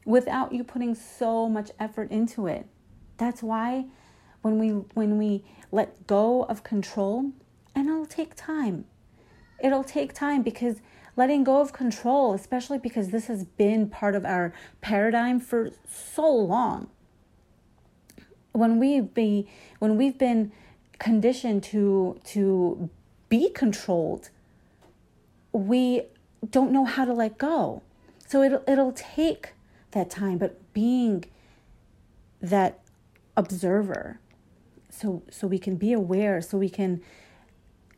without 0.04 0.52
you 0.52 0.64
putting 0.64 0.94
so 0.94 1.48
much 1.48 1.70
effort 1.80 2.10
into 2.10 2.46
it 2.46 2.66
that's 3.16 3.42
why 3.42 3.86
when 4.42 4.58
we 4.58 4.68
when 4.68 5.16
we 5.16 5.44
let 5.70 6.06
go 6.06 6.42
of 6.44 6.62
control 6.62 7.32
and 7.74 7.88
it'll 7.88 8.06
take 8.06 8.34
time. 8.34 8.84
It'll 9.62 9.84
take 9.84 10.12
time 10.12 10.42
because 10.42 10.82
letting 11.16 11.44
go 11.44 11.60
of 11.60 11.72
control 11.72 12.34
especially 12.34 12.78
because 12.78 13.10
this 13.10 13.26
has 13.28 13.44
been 13.44 13.88
part 13.88 14.14
of 14.14 14.24
our 14.24 14.52
paradigm 14.80 15.40
for 15.40 15.70
so 15.88 16.28
long. 16.30 16.88
When 18.52 18.78
we 18.78 19.00
be 19.00 19.48
when 19.78 19.96
we've 19.96 20.18
been 20.18 20.52
conditioned 20.98 21.62
to 21.62 22.20
to 22.24 22.90
be 23.28 23.48
controlled 23.48 24.28
we 25.52 26.02
don't 26.50 26.72
know 26.72 26.84
how 26.84 27.04
to 27.04 27.12
let 27.12 27.38
go. 27.38 27.82
So 28.26 28.42
it'll 28.42 28.62
it'll 28.66 28.92
take 28.92 29.54
that 29.92 30.10
time 30.10 30.38
but 30.38 30.58
being 30.72 31.24
that 32.40 32.80
observer 33.36 34.18
so 35.02 35.22
so 35.30 35.46
we 35.46 35.58
can 35.58 35.76
be 35.76 35.92
aware 35.92 36.40
so 36.40 36.56
we 36.56 36.70
can 36.70 37.02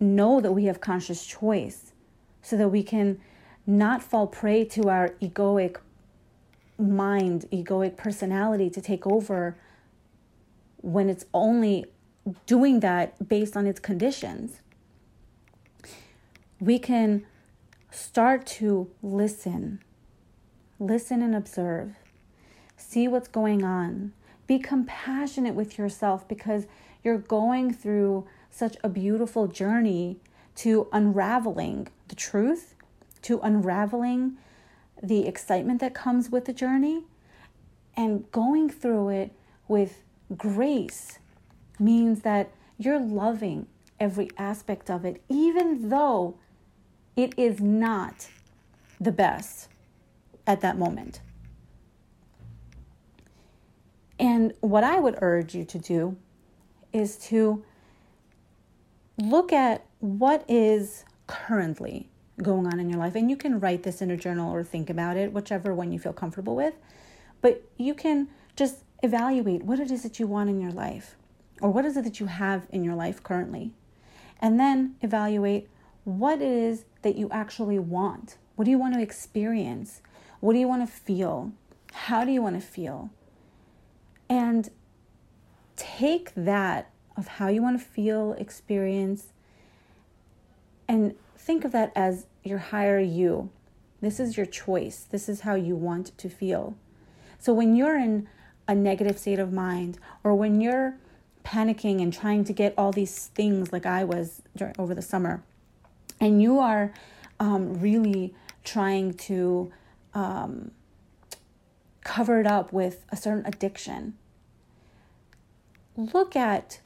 know 0.01 0.41
that 0.41 0.53
we 0.53 0.65
have 0.65 0.81
conscious 0.81 1.25
choice 1.25 1.93
so 2.43 2.57
that 2.57 2.69
we 2.69 2.83
can 2.83 3.21
not 3.67 4.03
fall 4.03 4.27
prey 4.27 4.65
to 4.65 4.89
our 4.89 5.11
egoic 5.23 5.77
mind 6.79 7.47
egoic 7.53 7.97
personality 7.97 8.69
to 8.69 8.81
take 8.81 9.07
over 9.07 9.57
when 10.79 11.09
it's 11.09 11.25
only 11.33 11.87
doing 12.47 12.81
that 12.81 13.29
based 13.29 13.57
on 13.57 13.67
its 13.67 13.81
conditions. 13.81 14.61
We 16.61 16.79
can 16.79 17.27
start 17.91 18.45
to 18.47 18.91
listen 19.03 19.81
listen 20.81 21.23
and 21.23 21.37
observe 21.37 21.95
see 22.77 23.07
what's 23.07 23.29
going 23.29 23.63
on 23.63 24.13
be 24.47 24.59
compassionate 24.59 25.55
with 25.55 25.79
yourself 25.79 26.27
because 26.29 26.67
you're 27.03 27.19
going 27.19 27.73
through 27.73 28.27
such 28.51 28.77
a 28.85 28.89
beautiful 28.89 29.47
journey 29.47 30.19
to 30.57 30.89
unraveling 30.93 31.89
the 32.09 32.15
truth, 32.15 32.75
to 33.23 33.41
unraveling 33.41 34.37
the 35.03 35.27
excitement 35.27 35.81
that 35.81 35.95
comes 35.95 36.31
with 36.31 36.45
the 36.45 36.53
journey, 36.53 37.03
and 37.97 38.31
going 38.33 38.71
through 38.71 39.09
it 39.09 39.33
with 39.69 40.03
grace 40.37 41.19
means 41.79 42.21
that 42.21 42.51
you're 42.79 43.01
loving 43.01 43.67
every 43.99 44.31
aspect 44.37 44.91
of 44.91 45.05
it, 45.05 45.23
even 45.29 45.89
though 45.89 46.37
it 47.17 47.33
is 47.37 47.61
not 47.61 48.29
the 49.01 49.13
best 49.13 49.69
at 50.47 50.61
that 50.61 50.79
moment. 50.79 51.21
And 54.19 54.55
what 54.61 54.85
I 54.85 55.01
would 55.01 55.17
urge 55.21 55.55
you 55.55 55.65
to 55.65 55.79
do 55.79 56.17
is 56.93 57.17
to 57.29 57.65
look 59.19 59.53
at 59.53 59.85
what 60.01 60.45
is 60.49 61.05
currently 61.27 62.09
going 62.43 62.67
on 62.67 62.81
in 62.81 62.89
your 62.89 62.99
life. 62.99 63.15
And 63.15 63.31
you 63.31 63.37
can 63.37 63.61
write 63.61 63.83
this 63.83 64.03
in 64.03 64.11
a 64.11 64.17
journal 64.17 64.53
or 64.53 64.65
think 64.65 64.91
about 64.91 65.17
it, 65.17 65.33
whichever 65.33 65.75
one 65.75 65.93
you 65.93 65.99
feel 65.99 66.13
comfortable 66.13 66.57
with. 66.57 66.75
But 67.41 67.63
you 67.77 67.95
can 67.95 68.29
just 68.57 68.79
evaluate 69.03 69.63
what 69.63 69.79
it 69.79 69.91
is 69.91 70.03
that 70.03 70.19
you 70.19 70.27
want 70.27 70.51
in 70.51 70.61
your 70.61 70.73
life 70.73 71.17
or 71.61 71.71
what 71.71 71.85
is 71.85 71.97
it 71.97 72.05
that 72.05 72.21
you 72.21 72.27
have 72.27 72.67
in 72.71 72.85
your 72.85 72.95
life 72.95 73.23
currently. 73.23 73.73
And 74.41 74.59
then 74.59 74.97
evaluate 75.01 75.69
what 76.05 76.41
it 76.41 76.49
is 76.49 76.85
that 77.03 77.17
you 77.17 77.29
actually 77.31 77.79
want. 77.79 78.37
What 78.57 78.65
do 78.65 78.71
you 78.71 78.79
want 78.79 78.95
to 78.95 79.01
experience? 79.01 80.01
What 80.41 80.53
do 80.53 80.59
you 80.59 80.69
want 80.69 80.87
to 80.87 80.93
feel? 80.93 81.53
How 81.93 82.25
do 82.25 82.33
you 82.33 82.43
want 82.43 82.57
to 82.57 82.67
feel? 82.67 83.11
And 84.29 84.71
take 85.77 86.33
that 86.35 86.91
of 87.17 87.29
how 87.29 87.49
you 87.49 87.63
want 87.63 87.79
to 87.79 87.85
feel, 87.85 88.33
experience, 88.35 89.29
and 90.89 91.15
think 91.37 91.65
of 91.65 91.73
that 91.73 91.93
as 91.95 92.27
your 92.43 92.59
higher 92.59 92.99
you. 92.99 93.51
This 94.01 94.21
is 94.21 94.37
your 94.37 94.47
choice. 94.47 95.07
This 95.11 95.29
is 95.29 95.41
how 95.41 95.55
you 95.55 95.77
want 95.77 96.17
to 96.19 96.29
feel. 96.29 96.75
So 97.39 97.53
when 97.53 97.77
you're 97.77 97.99
in 97.99 98.29
a 98.67 98.75
negative 98.75 99.19
state 99.19 99.39
of 99.39 99.53
mind, 99.53 99.99
or 100.23 100.35
when 100.35 100.61
you're 100.61 100.97
panicking 101.45 102.01
and 102.03 102.13
trying 102.13 102.45
to 102.45 102.53
get 102.53 102.75
all 102.79 102.93
these 102.93 103.29
things 103.29 103.73
like 103.73 103.87
I 103.87 104.05
was 104.05 104.43
during, 104.57 104.75
over 104.79 104.95
the 104.95 105.03
summer, 105.03 105.43
and 106.21 106.41
you 106.41 106.59
are 106.59 106.93
um, 107.39 107.81
really 107.81 108.35
trying 108.63 109.15
to 109.15 109.71
um, 110.15 110.71
cover 112.05 112.39
it 112.39 112.47
up 112.47 112.73
with 112.73 113.05
a 113.11 113.17
certain 113.17 113.45
addiction, 113.47 114.15
look 115.97 116.37
at 116.37 116.81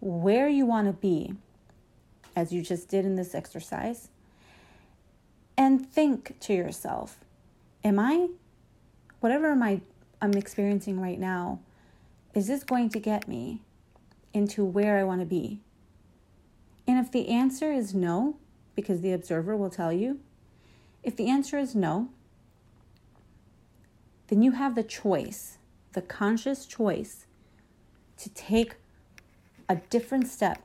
where 0.00 0.48
you 0.48 0.66
want 0.66 0.86
to 0.86 0.92
be, 0.92 1.34
as 2.36 2.52
you 2.52 2.60
just 2.60 2.88
did 2.88 3.04
in 3.04 3.14
this 3.14 3.34
exercise, 3.34 4.08
and 5.56 5.88
think 5.88 6.38
to 6.40 6.52
yourself, 6.52 7.18
am 7.82 7.98
I, 7.98 8.28
whatever 9.20 9.52
am 9.52 9.62
I, 9.62 9.80
I'm 10.20 10.34
experiencing 10.34 11.00
right 11.00 11.18
now, 11.18 11.60
is 12.34 12.48
this 12.48 12.64
going 12.64 12.90
to 12.90 12.98
get 12.98 13.28
me 13.28 13.62
into 14.32 14.64
where 14.64 14.98
I 14.98 15.04
want 15.04 15.20
to 15.20 15.26
be? 15.26 15.60
And 16.86 16.98
if 16.98 17.10
the 17.10 17.28
answer 17.28 17.72
is 17.72 17.94
no, 17.94 18.36
because 18.74 19.00
the 19.00 19.12
observer 19.12 19.56
will 19.56 19.70
tell 19.70 19.92
you, 19.92 20.18
if 21.02 21.16
the 21.16 21.28
answer 21.28 21.56
is 21.56 21.74
no, 21.74 22.08
then 24.28 24.42
you 24.42 24.52
have 24.52 24.74
the 24.74 24.82
choice, 24.82 25.58
the 25.92 26.02
conscious 26.02 26.66
choice, 26.66 27.26
to 28.16 28.28
take 28.30 28.76
a 29.68 29.76
different 29.76 30.28
step 30.28 30.62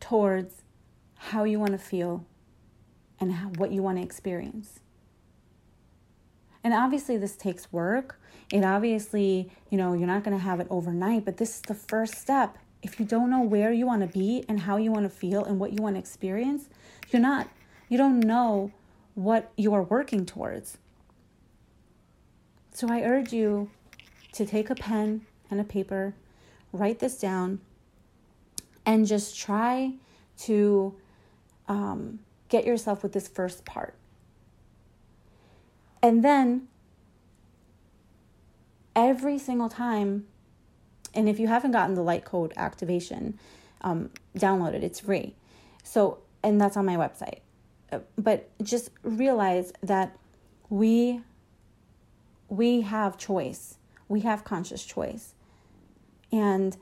towards 0.00 0.62
how 1.16 1.44
you 1.44 1.58
want 1.58 1.72
to 1.72 1.78
feel 1.78 2.24
and 3.18 3.32
how, 3.32 3.48
what 3.48 3.72
you 3.72 3.82
want 3.82 3.98
to 3.98 4.04
experience. 4.04 4.80
And 6.62 6.74
obviously, 6.74 7.16
this 7.16 7.36
takes 7.36 7.72
work. 7.72 8.20
It 8.52 8.64
obviously, 8.64 9.50
you 9.70 9.78
know, 9.78 9.92
you're 9.92 10.06
not 10.06 10.24
going 10.24 10.36
to 10.36 10.42
have 10.42 10.60
it 10.60 10.66
overnight, 10.70 11.24
but 11.24 11.36
this 11.36 11.56
is 11.56 11.62
the 11.62 11.74
first 11.74 12.14
step. 12.14 12.58
If 12.82 13.00
you 13.00 13.06
don't 13.06 13.30
know 13.30 13.42
where 13.42 13.72
you 13.72 13.86
want 13.86 14.02
to 14.02 14.18
be 14.18 14.44
and 14.48 14.60
how 14.60 14.76
you 14.76 14.92
want 14.92 15.04
to 15.04 15.10
feel 15.10 15.44
and 15.44 15.58
what 15.58 15.72
you 15.72 15.82
want 15.82 15.96
to 15.96 16.00
experience, 16.00 16.68
you're 17.10 17.22
not, 17.22 17.48
you 17.88 17.96
don't 17.96 18.20
know 18.20 18.72
what 19.14 19.52
you 19.56 19.74
are 19.74 19.82
working 19.82 20.26
towards. 20.26 20.78
So 22.76 22.90
I 22.90 23.00
urge 23.04 23.32
you 23.32 23.70
to 24.32 24.44
take 24.44 24.68
a 24.68 24.74
pen 24.74 25.22
and 25.50 25.58
a 25.58 25.64
paper, 25.64 26.14
write 26.74 26.98
this 26.98 27.16
down, 27.16 27.62
and 28.84 29.06
just 29.06 29.34
try 29.34 29.94
to 30.40 30.94
um, 31.68 32.18
get 32.50 32.66
yourself 32.66 33.02
with 33.02 33.14
this 33.14 33.28
first 33.28 33.64
part. 33.64 33.94
And 36.02 36.22
then 36.22 36.68
every 38.94 39.38
single 39.38 39.70
time, 39.70 40.26
and 41.14 41.30
if 41.30 41.40
you 41.40 41.46
haven't 41.46 41.72
gotten 41.72 41.94
the 41.94 42.02
light 42.02 42.26
code 42.26 42.52
activation, 42.58 43.38
um, 43.80 44.10
download 44.36 44.74
it, 44.74 44.84
it's 44.84 45.00
free. 45.00 45.34
So, 45.82 46.18
and 46.42 46.60
that's 46.60 46.76
on 46.76 46.84
my 46.84 46.96
website. 46.96 47.38
Uh, 47.90 48.00
but 48.18 48.50
just 48.62 48.90
realize 49.02 49.72
that 49.82 50.14
we 50.68 51.22
we 52.48 52.82
have 52.82 53.16
choice. 53.16 53.78
We 54.08 54.20
have 54.20 54.44
conscious 54.44 54.84
choice. 54.84 55.34
And 56.32 56.76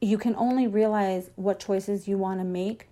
you 0.00 0.18
can 0.18 0.34
only 0.36 0.66
realize 0.66 1.30
what 1.36 1.60
choices 1.60 2.08
you 2.08 2.16
want 2.16 2.40
to 2.40 2.44
make 2.44 2.88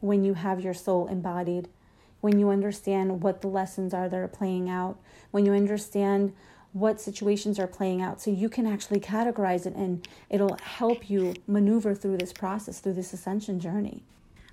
when 0.00 0.24
you 0.24 0.34
have 0.34 0.60
your 0.60 0.74
soul 0.74 1.08
embodied, 1.08 1.68
when 2.20 2.38
you 2.38 2.50
understand 2.50 3.22
what 3.22 3.40
the 3.40 3.48
lessons 3.48 3.92
are 3.92 4.08
that 4.08 4.16
are 4.16 4.28
playing 4.28 4.70
out, 4.70 4.98
when 5.30 5.44
you 5.44 5.52
understand 5.52 6.32
what 6.72 7.00
situations 7.00 7.58
are 7.58 7.66
playing 7.66 8.02
out 8.02 8.20
so 8.20 8.30
you 8.30 8.48
can 8.48 8.66
actually 8.66 9.00
categorize 9.00 9.64
it 9.64 9.74
and 9.74 10.06
it'll 10.28 10.58
help 10.62 11.08
you 11.08 11.34
maneuver 11.46 11.94
through 11.94 12.18
this 12.18 12.32
process, 12.32 12.80
through 12.80 12.92
this 12.92 13.12
ascension 13.12 13.58
journey. 13.58 14.02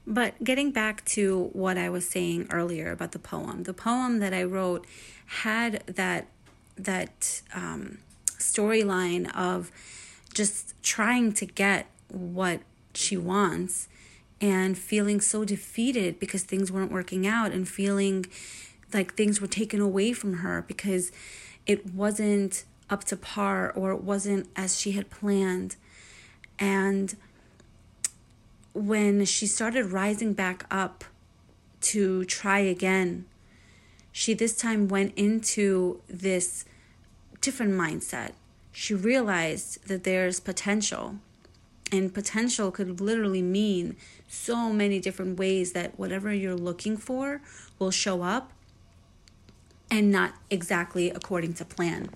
But 0.05 0.43
getting 0.43 0.71
back 0.71 1.03
to 1.05 1.50
what 1.53 1.77
I 1.77 1.89
was 1.89 2.07
saying 2.07 2.47
earlier 2.51 2.91
about 2.91 3.12
the 3.12 3.19
poem, 3.19 3.63
the 3.63 3.73
poem 3.73 4.19
that 4.19 4.33
I 4.33 4.43
wrote 4.43 4.85
had 5.25 5.83
that 5.88 6.27
that 6.84 7.42
um, 7.54 8.00
storyline 8.38 9.34
of 9.36 9.72
just 10.34 10.74
trying 10.84 11.32
to 11.34 11.46
get 11.46 11.88
what 12.10 12.62
she 12.94 13.18
wants 13.18 13.88
and 14.42 14.78
feeling 14.78 15.22
so 15.22 15.46
defeated 15.46 16.20
because 16.20 16.44
things 16.44 16.72
weren't 16.72 16.92
working 16.92 17.25
out 17.25 17.52
and 17.52 17.68
feeling 17.68 18.25
like 18.94 19.16
things 19.16 19.40
were 19.40 19.48
taken 19.48 19.80
away 19.80 20.13
from 20.13 20.36
her 20.36 20.63
because 20.68 21.12
it 21.66 21.94
wasn't 21.94 22.66
up 22.90 23.04
to 23.06 23.16
par 23.16 23.72
or 23.72 23.92
it 23.92 24.02
wasn't 24.02 24.48
as 24.56 24.80
she 24.80 24.92
had 24.92 25.10
planned. 25.10 25.75
And 26.60 27.16
when 28.74 29.25
she 29.25 29.48
started 29.48 29.92
rising 29.92 30.34
back 30.34 30.66
up 30.70 31.06
to 31.82 32.25
try 32.25 32.60
again, 32.60 33.25
she 34.12 34.34
this 34.34 34.56
time 34.56 34.88
went 34.88 35.13
into 35.15 36.02
this 36.08 36.65
different 37.43 37.73
mindset. 37.73 38.32
She 38.71 38.95
realized 38.95 39.88
that 39.88 40.03
there's 40.03 40.39
potential. 40.39 41.17
And 41.91 42.12
potential 42.12 42.71
could 42.71 42.99
literally 42.99 43.43
mean 43.43 43.97
so 44.27 44.71
many 44.71 44.99
different 44.99 45.38
ways 45.38 45.73
that 45.73 45.99
whatever 45.99 46.34
you're 46.34 46.56
looking 46.56 46.97
for 46.97 47.41
will 47.77 47.91
show 47.91 48.23
up 48.23 48.51
and 49.91 50.10
not 50.10 50.34
exactly 50.49 51.12
according 51.12 51.53
to 51.56 51.65
plan. 51.65 52.10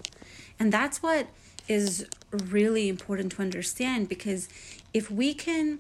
And 0.60 0.72
that's 0.72 1.04
what 1.04 1.28
is 1.68 2.08
really 2.32 2.90
important 2.90 3.34
to 3.34 3.42
understand 3.42 4.10
because 4.10 4.50
if 4.94 5.12
we 5.12 5.34
can 5.34 5.80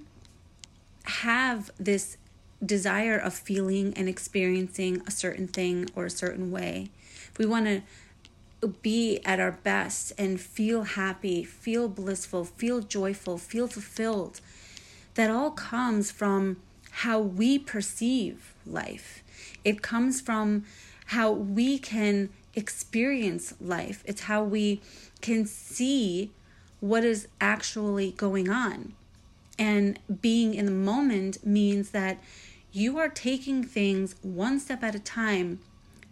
have 1.05 1.71
this 1.79 2.17
desire 2.63 3.17
of 3.17 3.33
feeling 3.33 3.93
and 3.95 4.09
experiencing 4.09 5.01
a 5.07 5.11
certain 5.11 5.47
thing 5.47 5.89
or 5.95 6.05
a 6.05 6.09
certain 6.09 6.51
way, 6.51 6.89
if 7.31 7.37
we 7.39 7.45
want 7.45 7.65
to 7.65 7.81
be 8.81 9.19
at 9.23 9.39
our 9.39 9.51
best 9.51 10.13
and 10.17 10.39
feel 10.39 10.83
happy, 10.83 11.43
feel 11.43 11.87
blissful, 11.87 12.43
feel 12.45 12.81
joyful, 12.81 13.37
feel 13.37 13.67
fulfilled. 13.67 14.41
That 15.15 15.29
all 15.29 15.51
comes 15.51 16.11
from 16.11 16.57
how 16.91 17.19
we 17.19 17.59
perceive 17.59 18.53
life. 18.65 19.23
It 19.63 19.81
comes 19.81 20.21
from 20.21 20.65
how 21.07 21.31
we 21.31 21.77
can 21.77 22.29
experience 22.55 23.53
life. 23.61 24.03
It's 24.05 24.21
how 24.21 24.43
we 24.43 24.81
can 25.21 25.45
see 25.45 26.31
what 26.79 27.03
is 27.03 27.27
actually 27.39 28.11
going 28.11 28.49
on. 28.49 28.93
And 29.59 29.99
being 30.21 30.53
in 30.53 30.65
the 30.65 30.71
moment 30.71 31.45
means 31.45 31.91
that 31.91 32.21
you 32.71 32.97
are 32.97 33.09
taking 33.09 33.63
things 33.63 34.15
one 34.21 34.59
step 34.59 34.83
at 34.83 34.95
a 34.95 34.99
time, 34.99 35.59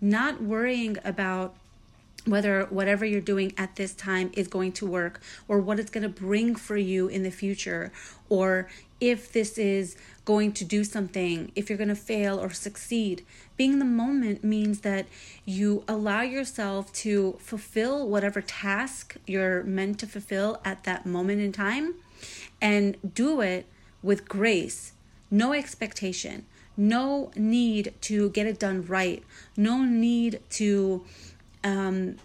not 0.02 0.42
worrying 0.42 0.98
about 1.04 1.56
whether 2.26 2.66
whatever 2.66 3.06
you're 3.06 3.22
doing 3.22 3.54
at 3.58 3.76
this 3.76 3.94
time 3.94 4.32
is 4.34 4.48
going 4.48 4.72
to 4.74 4.86
work 4.86 5.22
or 5.48 5.60
what 5.60 5.80
it's 5.80 5.92
going 5.92 6.04
to 6.04 6.10
bring 6.10 6.56
for 6.56 6.78
you 6.78 7.08
in 7.08 7.24
the 7.24 7.32
future. 7.32 7.92
Or 8.30 8.68
if 9.00 9.32
this 9.32 9.58
is 9.58 9.96
going 10.26 10.52
to 10.54 10.66
do 10.66 10.84
something, 10.84 11.52
if 11.56 11.70
you're 11.70 11.78
going 11.78 11.88
to 11.88 11.96
fail 11.96 12.40
or 12.40 12.50
succeed. 12.50 13.24
Being 13.58 13.74
in 13.74 13.80
the 13.80 13.86
moment 13.86 14.44
means 14.44 14.82
that 14.82 15.06
you 15.46 15.84
allow 15.88 16.22
yourself 16.22 16.92
to 16.94 17.38
fulfill 17.40 18.08
whatever 18.08 18.42
task 18.42 19.16
you're 19.28 19.64
meant 19.64 20.00
to 20.00 20.08
fulfill 20.08 20.60
at 20.66 20.84
that 20.84 21.06
moment 21.06 21.42
in 21.42 21.52
time 21.52 21.96
and 22.60 22.98
do 23.14 23.42
it 23.42 23.68
with 24.02 24.28
grace, 24.28 24.94
no 25.30 25.54
expectation, 25.54 26.46
no 26.76 27.32
need 27.36 27.94
to 28.02 28.30
get 28.32 28.48
it 28.48 28.60
done 28.60 28.86
right, 28.86 29.24
no 29.56 29.84
need 29.84 30.42
to 30.50 31.06
um, 31.66 32.16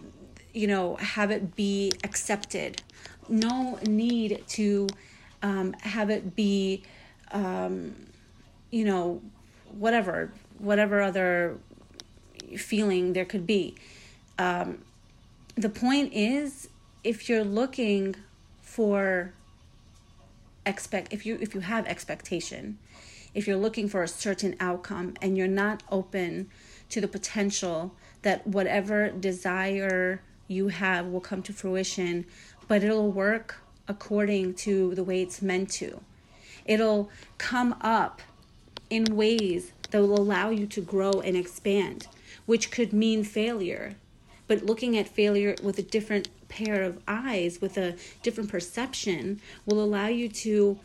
you 0.53 0.67
know, 0.67 0.95
have 0.97 1.31
it 1.31 1.55
be 1.55 1.91
accepted. 2.03 2.81
No 3.27 3.79
need 3.87 4.43
to 4.49 4.87
um, 5.41 5.73
have 5.81 6.09
it 6.09 6.35
be, 6.35 6.83
um, 7.31 7.95
you 8.69 8.85
know, 8.85 9.21
whatever, 9.77 10.31
whatever 10.59 11.01
other 11.01 11.57
feeling 12.57 13.13
there 13.13 13.25
could 13.25 13.47
be. 13.47 13.75
Um, 14.37 14.83
the 15.55 15.69
point 15.69 16.13
is, 16.13 16.69
if 17.03 17.27
you're 17.27 17.43
looking 17.43 18.15
for 18.61 19.33
expect, 20.65 21.11
if 21.11 21.25
you 21.25 21.37
if 21.41 21.55
you 21.55 21.61
have 21.61 21.87
expectation, 21.87 22.77
if 23.33 23.47
you're 23.47 23.57
looking 23.57 23.89
for 23.89 24.03
a 24.03 24.07
certain 24.07 24.55
outcome 24.59 25.15
and 25.21 25.37
you're 25.37 25.47
not 25.47 25.81
open 25.89 26.49
to 26.89 27.01
the 27.01 27.07
potential 27.07 27.95
that 28.21 28.45
whatever 28.45 29.09
desire 29.09 30.21
you 30.47 30.67
have 30.67 31.07
will 31.07 31.21
come 31.21 31.41
to 31.43 31.53
fruition, 31.53 32.25
but 32.67 32.83
it'll 32.83 33.11
work 33.11 33.57
according 33.87 34.53
to 34.53 34.93
the 34.95 35.03
way 35.03 35.21
it's 35.21 35.41
meant 35.41 35.69
to. 35.69 36.01
It'll 36.65 37.09
come 37.37 37.75
up 37.81 38.21
in 38.89 39.15
ways 39.15 39.71
that 39.89 40.01
will 40.01 40.19
allow 40.19 40.49
you 40.49 40.67
to 40.67 40.81
grow 40.81 41.11
and 41.11 41.35
expand, 41.35 42.07
which 42.45 42.71
could 42.71 42.93
mean 42.93 43.23
failure. 43.23 43.95
But 44.47 44.65
looking 44.65 44.97
at 44.97 45.07
failure 45.07 45.55
with 45.63 45.79
a 45.79 45.83
different 45.83 46.29
pair 46.49 46.83
of 46.83 47.01
eyes, 47.07 47.59
with 47.61 47.77
a 47.77 47.95
different 48.21 48.49
perception, 48.49 49.41
will 49.65 49.81
allow 49.81 50.07
you 50.07 50.27
to 50.27 50.79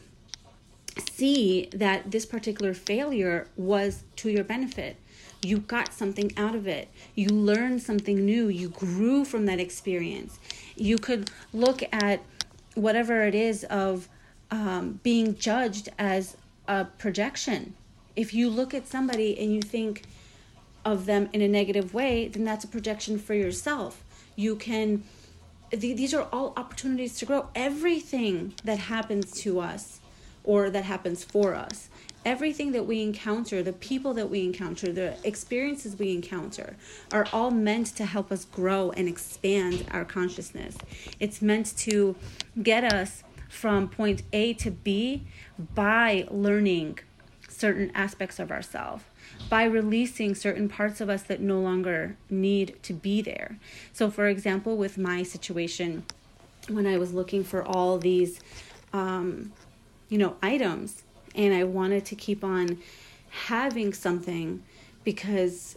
see 1.12 1.68
that 1.72 2.10
this 2.10 2.24
particular 2.24 2.72
failure 2.72 3.48
was 3.56 4.04
to 4.16 4.30
your 4.30 4.44
benefit 4.44 4.96
you 5.46 5.58
got 5.58 5.92
something 5.92 6.32
out 6.36 6.54
of 6.54 6.66
it. 6.66 6.88
You 7.14 7.28
learned 7.28 7.82
something 7.82 8.24
new. 8.24 8.48
You 8.48 8.68
grew 8.68 9.24
from 9.24 9.46
that 9.46 9.60
experience. 9.60 10.38
You 10.74 10.98
could 10.98 11.30
look 11.52 11.82
at 11.92 12.20
whatever 12.74 13.22
it 13.22 13.34
is 13.34 13.64
of 13.64 14.08
um, 14.50 15.00
being 15.02 15.36
judged 15.36 15.88
as 15.98 16.36
a 16.68 16.84
projection. 16.84 17.74
If 18.14 18.34
you 18.34 18.50
look 18.50 18.74
at 18.74 18.86
somebody 18.86 19.38
and 19.38 19.52
you 19.54 19.62
think 19.62 20.02
of 20.84 21.06
them 21.06 21.28
in 21.32 21.42
a 21.42 21.48
negative 21.48 21.94
way, 21.94 22.28
then 22.28 22.44
that's 22.44 22.64
a 22.64 22.68
projection 22.68 23.18
for 23.18 23.34
yourself. 23.34 24.02
You 24.36 24.56
can, 24.56 25.04
th- 25.70 25.96
these 25.96 26.14
are 26.14 26.28
all 26.32 26.52
opportunities 26.56 27.18
to 27.18 27.26
grow. 27.26 27.48
Everything 27.54 28.54
that 28.64 28.78
happens 28.78 29.32
to 29.42 29.60
us 29.60 30.00
or 30.44 30.70
that 30.70 30.84
happens 30.84 31.24
for 31.24 31.54
us. 31.54 31.88
Everything 32.26 32.72
that 32.72 32.84
we 32.84 33.02
encounter, 33.02 33.62
the 33.62 33.72
people 33.72 34.12
that 34.14 34.28
we 34.28 34.42
encounter, 34.42 34.92
the 34.92 35.14
experiences 35.22 35.96
we 35.96 36.12
encounter 36.12 36.76
are 37.12 37.26
all 37.32 37.52
meant 37.52 37.86
to 37.96 38.04
help 38.04 38.32
us 38.32 38.44
grow 38.44 38.90
and 38.90 39.08
expand 39.08 39.86
our 39.92 40.04
consciousness. 40.04 40.76
It's 41.20 41.40
meant 41.40 41.76
to 41.78 42.16
get 42.60 42.92
us 42.92 43.22
from 43.48 43.88
point 43.88 44.22
A 44.32 44.54
to 44.54 44.72
B 44.72 45.22
by 45.74 46.26
learning 46.28 46.98
certain 47.48 47.92
aspects 47.94 48.38
of 48.40 48.50
ourselves 48.50 49.04
by 49.48 49.64
releasing 49.64 50.34
certain 50.34 50.68
parts 50.68 51.00
of 51.00 51.08
us 51.08 51.22
that 51.22 51.40
no 51.40 51.60
longer 51.60 52.16
need 52.28 52.76
to 52.82 52.92
be 52.92 53.22
there. 53.22 53.58
So, 53.92 54.10
for 54.10 54.26
example, 54.26 54.76
with 54.76 54.98
my 54.98 55.22
situation, 55.22 56.04
when 56.68 56.86
I 56.86 56.98
was 56.98 57.12
looking 57.12 57.44
for 57.44 57.62
all 57.62 57.98
these, 57.98 58.40
um, 58.92 59.52
you 60.08 60.18
know, 60.18 60.36
items, 60.42 61.04
and 61.36 61.54
I 61.54 61.64
wanted 61.64 62.04
to 62.06 62.14
keep 62.14 62.42
on 62.42 62.78
having 63.30 63.92
something 63.92 64.62
because, 65.04 65.76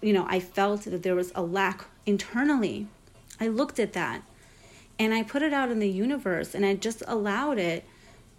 you 0.00 0.12
know, 0.12 0.26
I 0.28 0.40
felt 0.40 0.82
that 0.82 1.02
there 1.02 1.14
was 1.14 1.32
a 1.34 1.42
lack 1.42 1.84
internally. 2.06 2.86
I 3.40 3.48
looked 3.48 3.78
at 3.78 3.92
that 3.94 4.22
and 4.98 5.14
I 5.14 5.22
put 5.22 5.42
it 5.42 5.52
out 5.52 5.70
in 5.70 5.78
the 5.78 5.88
universe 5.88 6.54
and 6.54 6.64
I 6.64 6.74
just 6.74 7.02
allowed 7.06 7.58
it 7.58 7.84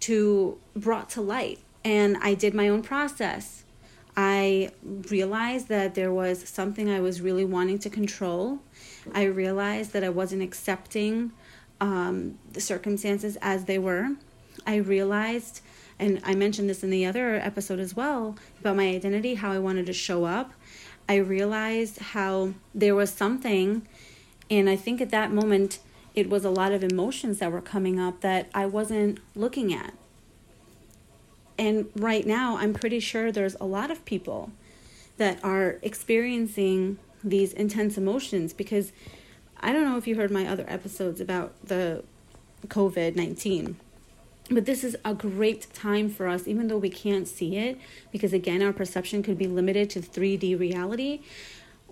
to 0.00 0.58
brought 0.76 1.10
to 1.10 1.20
light. 1.20 1.58
And 1.84 2.16
I 2.22 2.34
did 2.34 2.54
my 2.54 2.68
own 2.68 2.82
process 2.82 3.64
I 4.16 4.70
realized 4.82 5.68
that 5.68 5.94
there 5.94 6.12
was 6.12 6.48
something 6.48 6.88
I 6.88 7.00
was 7.00 7.20
really 7.20 7.44
wanting 7.44 7.78
to 7.80 7.90
control. 7.90 8.60
I 9.12 9.24
realized 9.24 9.92
that 9.92 10.04
I 10.04 10.08
wasn't 10.08 10.42
accepting 10.42 11.32
um, 11.80 12.38
the 12.52 12.60
circumstances 12.60 13.36
as 13.42 13.64
they 13.64 13.78
were. 13.78 14.10
I 14.66 14.76
realized, 14.76 15.60
and 15.98 16.20
I 16.24 16.34
mentioned 16.34 16.68
this 16.68 16.82
in 16.82 16.90
the 16.90 17.06
other 17.06 17.36
episode 17.36 17.78
as 17.78 17.94
well, 17.94 18.36
about 18.60 18.76
my 18.76 18.88
identity, 18.88 19.34
how 19.34 19.52
I 19.52 19.58
wanted 19.58 19.86
to 19.86 19.92
show 19.92 20.24
up. 20.24 20.52
I 21.08 21.16
realized 21.16 21.98
how 21.98 22.54
there 22.74 22.94
was 22.94 23.10
something, 23.10 23.86
and 24.50 24.68
I 24.68 24.76
think 24.76 25.00
at 25.00 25.10
that 25.10 25.32
moment, 25.32 25.78
it 26.14 26.28
was 26.28 26.44
a 26.44 26.50
lot 26.50 26.72
of 26.72 26.82
emotions 26.82 27.38
that 27.38 27.52
were 27.52 27.60
coming 27.60 27.98
up 27.98 28.20
that 28.20 28.48
I 28.54 28.66
wasn't 28.66 29.18
looking 29.34 29.72
at. 29.72 29.94
And 31.58 31.88
right 31.94 32.26
now, 32.26 32.56
I'm 32.56 32.74
pretty 32.74 33.00
sure 33.00 33.30
there's 33.30 33.56
a 33.60 33.64
lot 33.64 33.90
of 33.90 34.04
people 34.04 34.50
that 35.16 35.42
are 35.44 35.78
experiencing 35.82 36.98
these 37.22 37.52
intense 37.52 37.96
emotions 37.96 38.52
because 38.52 38.92
I 39.60 39.72
don't 39.72 39.84
know 39.84 39.96
if 39.96 40.06
you 40.06 40.16
heard 40.16 40.30
my 40.30 40.46
other 40.46 40.64
episodes 40.68 41.20
about 41.20 41.54
the 41.64 42.04
COVID 42.66 43.16
19, 43.16 43.76
but 44.50 44.66
this 44.66 44.84
is 44.84 44.96
a 45.04 45.14
great 45.14 45.72
time 45.72 46.10
for 46.10 46.28
us, 46.28 46.46
even 46.46 46.68
though 46.68 46.78
we 46.78 46.90
can't 46.90 47.26
see 47.26 47.56
it, 47.56 47.78
because 48.12 48.32
again, 48.32 48.62
our 48.62 48.72
perception 48.72 49.22
could 49.22 49.38
be 49.38 49.46
limited 49.46 49.88
to 49.90 50.00
3D 50.00 50.58
reality. 50.58 51.20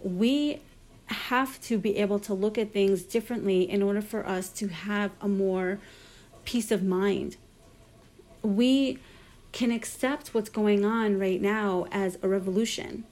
We 0.03 0.61
have 1.07 1.61
to 1.63 1.79
be 1.79 1.97
able 1.97 2.19
to 2.21 2.35
look 2.35 2.59
at 2.59 2.73
things 2.73 3.03
differently 3.03 3.69
in 3.69 3.83
order 3.83 4.03
for 4.03 4.27
us 4.27 4.49
to 4.51 4.69
have 4.69 5.13
a 5.21 5.29
more 5.29 5.79
peace 6.45 6.71
of 6.71 6.83
mind. 6.83 7.37
We 8.43 8.99
can 9.53 9.71
accept 9.71 10.35
what's 10.35 10.51
going 10.51 10.85
on 10.85 11.19
right 11.19 11.41
now 11.41 11.87
as 11.91 12.19
a 12.23 12.29
revolution. 12.29 13.05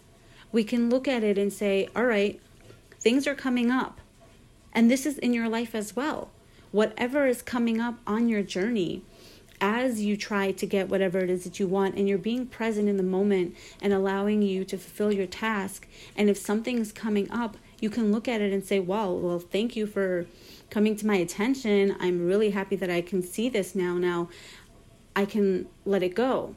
We 0.53 0.64
can 0.64 0.90
look 0.90 1.07
at 1.07 1.22
it 1.22 1.38
and 1.38 1.53
say, 1.53 1.88
all 1.94 2.05
right, 2.05 2.40
things 2.98 3.26
are 3.26 3.35
coming 3.35 3.70
up. 3.70 4.00
And 4.72 4.90
this 4.90 5.07
is 5.07 5.18
in 5.18 5.33
your 5.33 5.48
life 5.48 5.74
as 5.74 5.94
well. 5.94 6.31
Whatever 6.72 7.26
is 7.26 7.42
coming 7.42 7.81
up 7.81 7.98
on 8.07 8.29
your 8.29 8.42
journey, 8.42 9.03
as 9.61 10.01
you 10.01 10.16
try 10.16 10.53
to 10.53 10.66
get 10.66 10.88
whatever 10.88 11.18
it 11.18 11.31
is 11.31 11.44
that 11.44 11.61
you 11.61 11.66
want, 11.66 11.96
and 11.96 12.09
you're 12.09 12.18
being 12.18 12.46
present 12.46 12.88
in 12.88 12.96
the 12.96 13.03
moment 13.03 13.57
and 13.81 13.92
allowing 13.92 14.42
you 14.42 14.64
to 14.64 14.79
fulfill 14.79 15.12
your 15.12 15.27
task. 15.27 15.87
And 16.16 16.31
if 16.31 16.38
something's 16.38 16.92
coming 16.92 17.31
up, 17.31 17.57
you 17.81 17.90
can 17.90 18.12
look 18.12 18.29
at 18.29 18.40
it 18.40 18.53
and 18.53 18.64
say, 18.64 18.79
wow, 18.79 19.11
well, 19.12 19.38
thank 19.38 19.77
you 19.77 19.87
for 19.87 20.27
coming 20.70 20.96
to 20.96 21.07
my 21.07 21.16
attention. 21.16 21.96
I'm 21.99 22.27
really 22.27 22.51
happy 22.51 22.77
that 22.77 22.90
I 22.90 23.01
can 23.01 23.23
see 23.23 23.49
this 23.49 23.75
now. 23.75 23.94
Now, 23.94 24.29
I 25.16 25.25
can 25.25 25.66
let 25.85 26.03
it 26.03 26.14
go. 26.14 26.57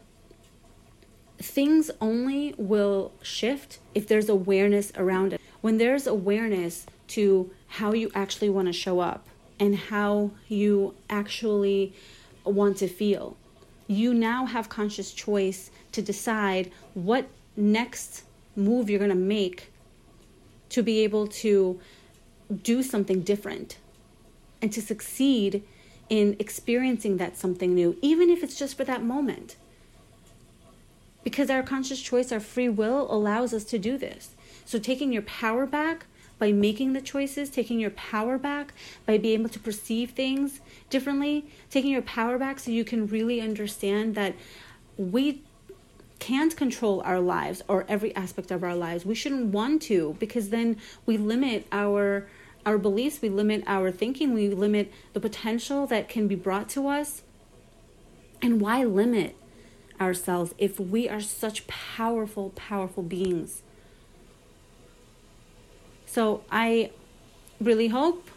Things 1.40 1.90
only 2.00 2.54
will 2.58 3.12
shift 3.22 3.80
if 3.96 4.08
there's 4.08 4.30
awareness 4.30 4.92
around 4.96 5.34
it. 5.34 5.42
When 5.62 5.78
there's 5.78 6.08
awareness 6.08 6.86
to 7.10 7.52
how 7.68 7.94
you 7.94 8.12
actually 8.14 8.50
want 8.50 8.68
to 8.68 8.74
show 8.74 9.00
up 9.00 9.28
and 9.60 9.76
how 9.76 10.32
you 10.48 10.94
actually 11.10 11.94
want 12.44 12.78
to 12.78 12.88
feel, 12.88 13.38
you 13.88 14.14
now 14.14 14.46
have 14.46 14.70
conscious 14.70 15.14
choice 15.14 15.72
to 15.92 16.02
decide 16.02 16.72
what 16.94 17.28
next 17.56 18.24
move 18.56 18.90
you're 18.90 19.00
going 19.00 19.10
to 19.10 19.16
make 19.16 19.72
to 20.70 20.82
be 20.82 21.04
able 21.04 21.28
to 21.28 21.80
do 22.64 22.82
something 22.82 23.22
different 23.22 23.78
and 24.62 24.72
to 24.72 24.82
succeed 24.82 25.64
in 26.10 26.36
experiencing 26.40 27.18
that 27.18 27.38
something 27.38 27.74
new, 27.74 27.98
even 28.02 28.30
if 28.30 28.44
it's 28.44 28.58
just 28.58 28.78
for 28.78 28.84
that 28.84 29.04
moment. 29.04 29.56
Because 31.24 31.50
our 31.50 31.64
conscious 31.64 32.02
choice, 32.02 32.32
our 32.32 32.40
free 32.40 32.70
will 32.70 33.12
allows 33.12 33.54
us 33.54 33.64
to 33.66 33.80
do 33.80 33.98
this. 33.98 34.32
So, 34.66 34.80
taking 34.80 35.12
your 35.12 35.22
power 35.24 35.66
back 35.66 36.06
by 36.40 36.52
making 36.52 36.94
the 36.94 37.02
choices, 37.02 37.50
taking 37.50 37.80
your 37.80 37.92
power 37.92 38.38
back 38.38 38.74
by 39.06 39.18
being 39.18 39.40
able 39.40 39.50
to 39.50 39.60
perceive 39.60 40.12
things 40.12 40.60
differently, 40.90 41.46
taking 41.70 41.92
your 41.92 42.02
power 42.02 42.38
back 42.38 42.60
so 42.60 42.72
you 42.72 42.84
can 42.84 43.08
really 43.08 43.40
understand 43.40 44.16
that 44.16 44.36
we 44.98 45.42
can't 46.20 46.56
control 46.56 47.02
our 47.06 47.20
lives 47.20 47.62
or 47.68 47.86
every 47.90 48.16
aspect 48.16 48.52
of 48.52 48.64
our 48.64 48.76
lives. 48.76 49.06
We 49.06 49.16
shouldn't 49.16 49.48
want 49.48 49.82
to 49.84 50.16
because 50.20 50.50
then 50.50 50.78
we 51.06 51.18
limit 51.18 51.68
our 51.72 52.28
our 52.66 52.78
beliefs, 52.78 53.22
we 53.22 53.28
limit 53.28 53.62
our 53.68 53.92
thinking, 53.92 54.34
we 54.34 54.48
limit 54.48 54.90
the 55.12 55.20
potential 55.20 55.86
that 55.88 56.08
can 56.08 56.30
be 56.30 56.36
brought 56.36 56.70
to 56.70 56.88
us. 56.88 57.24
And 58.42 58.62
why 58.62 58.86
limit 58.86 59.36
ourselves 60.00 60.54
if 60.58 60.80
we 60.80 61.10
are 61.10 61.20
such 61.20 61.68
powerful, 61.68 62.52
powerful 62.52 63.04
beings? 63.04 63.64
So 66.14 66.44
I 66.52 66.92
really 67.60 67.88
hope, 67.88 68.30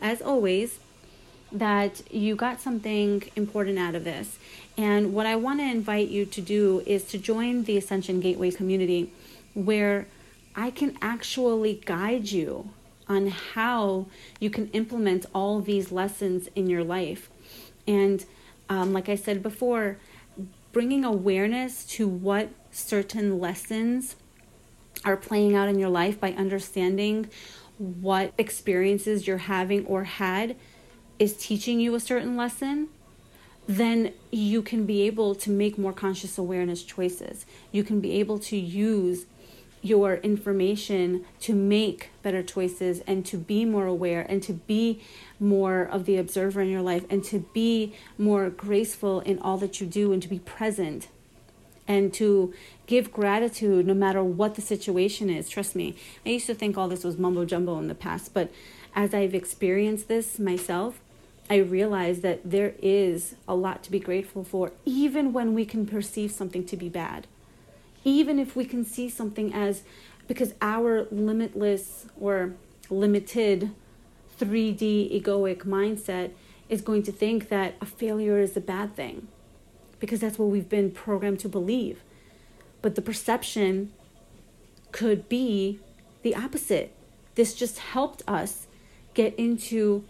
as 0.00 0.22
always, 0.22 0.78
that 1.52 2.00
you 2.10 2.34
got 2.34 2.58
something 2.58 3.22
important 3.36 3.78
out 3.78 3.94
of 3.94 4.04
this. 4.04 4.38
And 4.78 5.12
what 5.12 5.26
I 5.26 5.36
want 5.36 5.60
to 5.60 5.64
invite 5.64 6.08
you 6.08 6.24
to 6.24 6.40
do 6.40 6.82
is 6.86 7.04
to 7.08 7.18
join 7.18 7.64
the 7.64 7.76
Ascension 7.76 8.20
Gateway 8.20 8.50
community 8.50 9.12
where 9.52 10.06
I 10.56 10.70
can 10.70 10.96
actually 11.02 11.82
guide 11.84 12.30
you 12.30 12.70
on 13.08 13.26
how 13.26 14.06
you 14.40 14.48
can 14.48 14.68
implement 14.70 15.26
all 15.34 15.60
these 15.60 15.92
lessons 15.92 16.48
in 16.56 16.70
your 16.70 16.82
life. 16.82 17.28
And 17.86 18.24
um, 18.70 18.94
like 18.94 19.10
I 19.10 19.16
said 19.16 19.42
before, 19.42 19.98
bringing 20.72 21.04
awareness 21.04 21.84
to 21.96 22.08
what 22.08 22.48
certain 22.70 23.38
lessons 23.38 24.16
are 25.04 25.16
playing 25.16 25.54
out 25.54 25.68
in 25.68 25.78
your 25.78 25.88
life 25.88 26.20
by 26.20 26.32
understanding 26.32 27.28
what 27.78 28.32
experiences 28.38 29.26
you're 29.26 29.38
having 29.38 29.86
or 29.86 30.04
had 30.04 30.56
is 31.18 31.36
teaching 31.36 31.80
you 31.80 31.94
a 31.94 32.00
certain 32.00 32.36
lesson, 32.36 32.88
then 33.66 34.12
you 34.30 34.62
can 34.62 34.86
be 34.86 35.02
able 35.02 35.34
to 35.34 35.50
make 35.50 35.78
more 35.78 35.92
conscious 35.92 36.38
awareness 36.38 36.82
choices. 36.82 37.44
You 37.70 37.84
can 37.84 38.00
be 38.00 38.12
able 38.12 38.38
to 38.40 38.56
use 38.56 39.26
your 39.82 40.16
information 40.16 41.24
to 41.40 41.54
make 41.54 42.10
better 42.22 42.42
choices 42.42 43.00
and 43.06 43.24
to 43.26 43.36
be 43.36 43.64
more 43.64 43.86
aware 43.86 44.22
and 44.28 44.42
to 44.42 44.52
be 44.52 45.00
more 45.38 45.82
of 45.82 46.04
the 46.04 46.16
observer 46.16 46.60
in 46.60 46.68
your 46.68 46.82
life 46.82 47.04
and 47.10 47.22
to 47.24 47.40
be 47.52 47.94
more 48.16 48.50
graceful 48.50 49.20
in 49.20 49.38
all 49.38 49.56
that 49.58 49.80
you 49.80 49.86
do 49.86 50.12
and 50.12 50.22
to 50.22 50.28
be 50.28 50.40
present 50.40 51.08
and 51.88 52.14
to 52.14 52.54
give 52.86 53.12
gratitude 53.12 53.86
no 53.86 53.94
matter 53.94 54.22
what 54.22 54.54
the 54.54 54.62
situation 54.62 55.28
is. 55.30 55.48
Trust 55.48 55.74
me, 55.74 55.96
I 56.24 56.28
used 56.30 56.46
to 56.46 56.54
think 56.54 56.78
all 56.78 56.88
this 56.88 57.02
was 57.02 57.18
mumbo 57.18 57.44
jumbo 57.44 57.78
in 57.78 57.88
the 57.88 57.94
past, 57.94 58.32
but 58.32 58.52
as 58.94 59.12
I've 59.14 59.34
experienced 59.34 60.06
this 60.06 60.38
myself, 60.38 61.00
I 61.50 61.56
realize 61.56 62.20
that 62.20 62.42
there 62.44 62.74
is 62.80 63.34
a 63.48 63.54
lot 63.54 63.82
to 63.84 63.90
be 63.90 63.98
grateful 63.98 64.44
for, 64.44 64.72
even 64.84 65.32
when 65.32 65.54
we 65.54 65.64
can 65.64 65.86
perceive 65.86 66.30
something 66.30 66.64
to 66.66 66.76
be 66.76 66.90
bad 66.90 67.26
even 68.04 68.38
if 68.38 68.56
we 68.56 68.64
can 68.64 68.84
see 68.84 69.08
something 69.08 69.52
as 69.52 69.82
because 70.26 70.54
our 70.60 71.06
limitless 71.10 72.06
or 72.20 72.54
limited 72.90 73.70
3D 74.38 75.22
egoic 75.22 75.64
mindset 75.64 76.30
is 76.68 76.80
going 76.80 77.02
to 77.02 77.12
think 77.12 77.48
that 77.48 77.74
a 77.80 77.86
failure 77.86 78.38
is 78.38 78.56
a 78.56 78.60
bad 78.60 78.94
thing 78.94 79.28
because 80.00 80.20
that's 80.20 80.38
what 80.38 80.48
we've 80.48 80.68
been 80.68 80.90
programmed 80.90 81.40
to 81.40 81.48
believe. 81.48 82.00
But 82.82 82.94
the 82.94 83.02
perception 83.02 83.92
could 84.92 85.28
be 85.28 85.80
the 86.22 86.34
opposite. 86.34 86.94
This 87.34 87.54
just 87.54 87.78
helped 87.78 88.22
us 88.26 88.66
get 89.14 89.34
into 89.36 90.04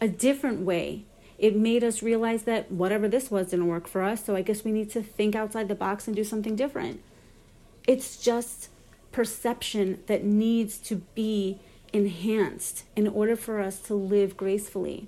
a 0.00 0.08
different 0.08 0.60
way 0.60 1.04
It 1.38 1.56
made 1.56 1.82
us 1.82 2.02
realize 2.02 2.44
that 2.44 2.70
whatever 2.70 3.08
this 3.08 3.30
was 3.30 3.50
didn't 3.50 3.66
work 3.66 3.86
for 3.86 4.02
us. 4.02 4.24
So 4.24 4.36
I 4.36 4.42
guess 4.42 4.64
we 4.64 4.72
need 4.72 4.90
to 4.90 5.02
think 5.02 5.34
outside 5.34 5.68
the 5.68 5.74
box 5.74 6.06
and 6.06 6.14
do 6.14 6.24
something 6.24 6.56
different. 6.56 7.02
It's 7.86 8.16
just 8.16 8.68
perception 9.12 10.02
that 10.06 10.24
needs 10.24 10.78
to 10.78 10.96
be 11.14 11.58
enhanced 11.92 12.84
in 12.96 13.06
order 13.06 13.36
for 13.36 13.60
us 13.60 13.78
to 13.80 13.94
live 13.94 14.36
gracefully. 14.36 15.06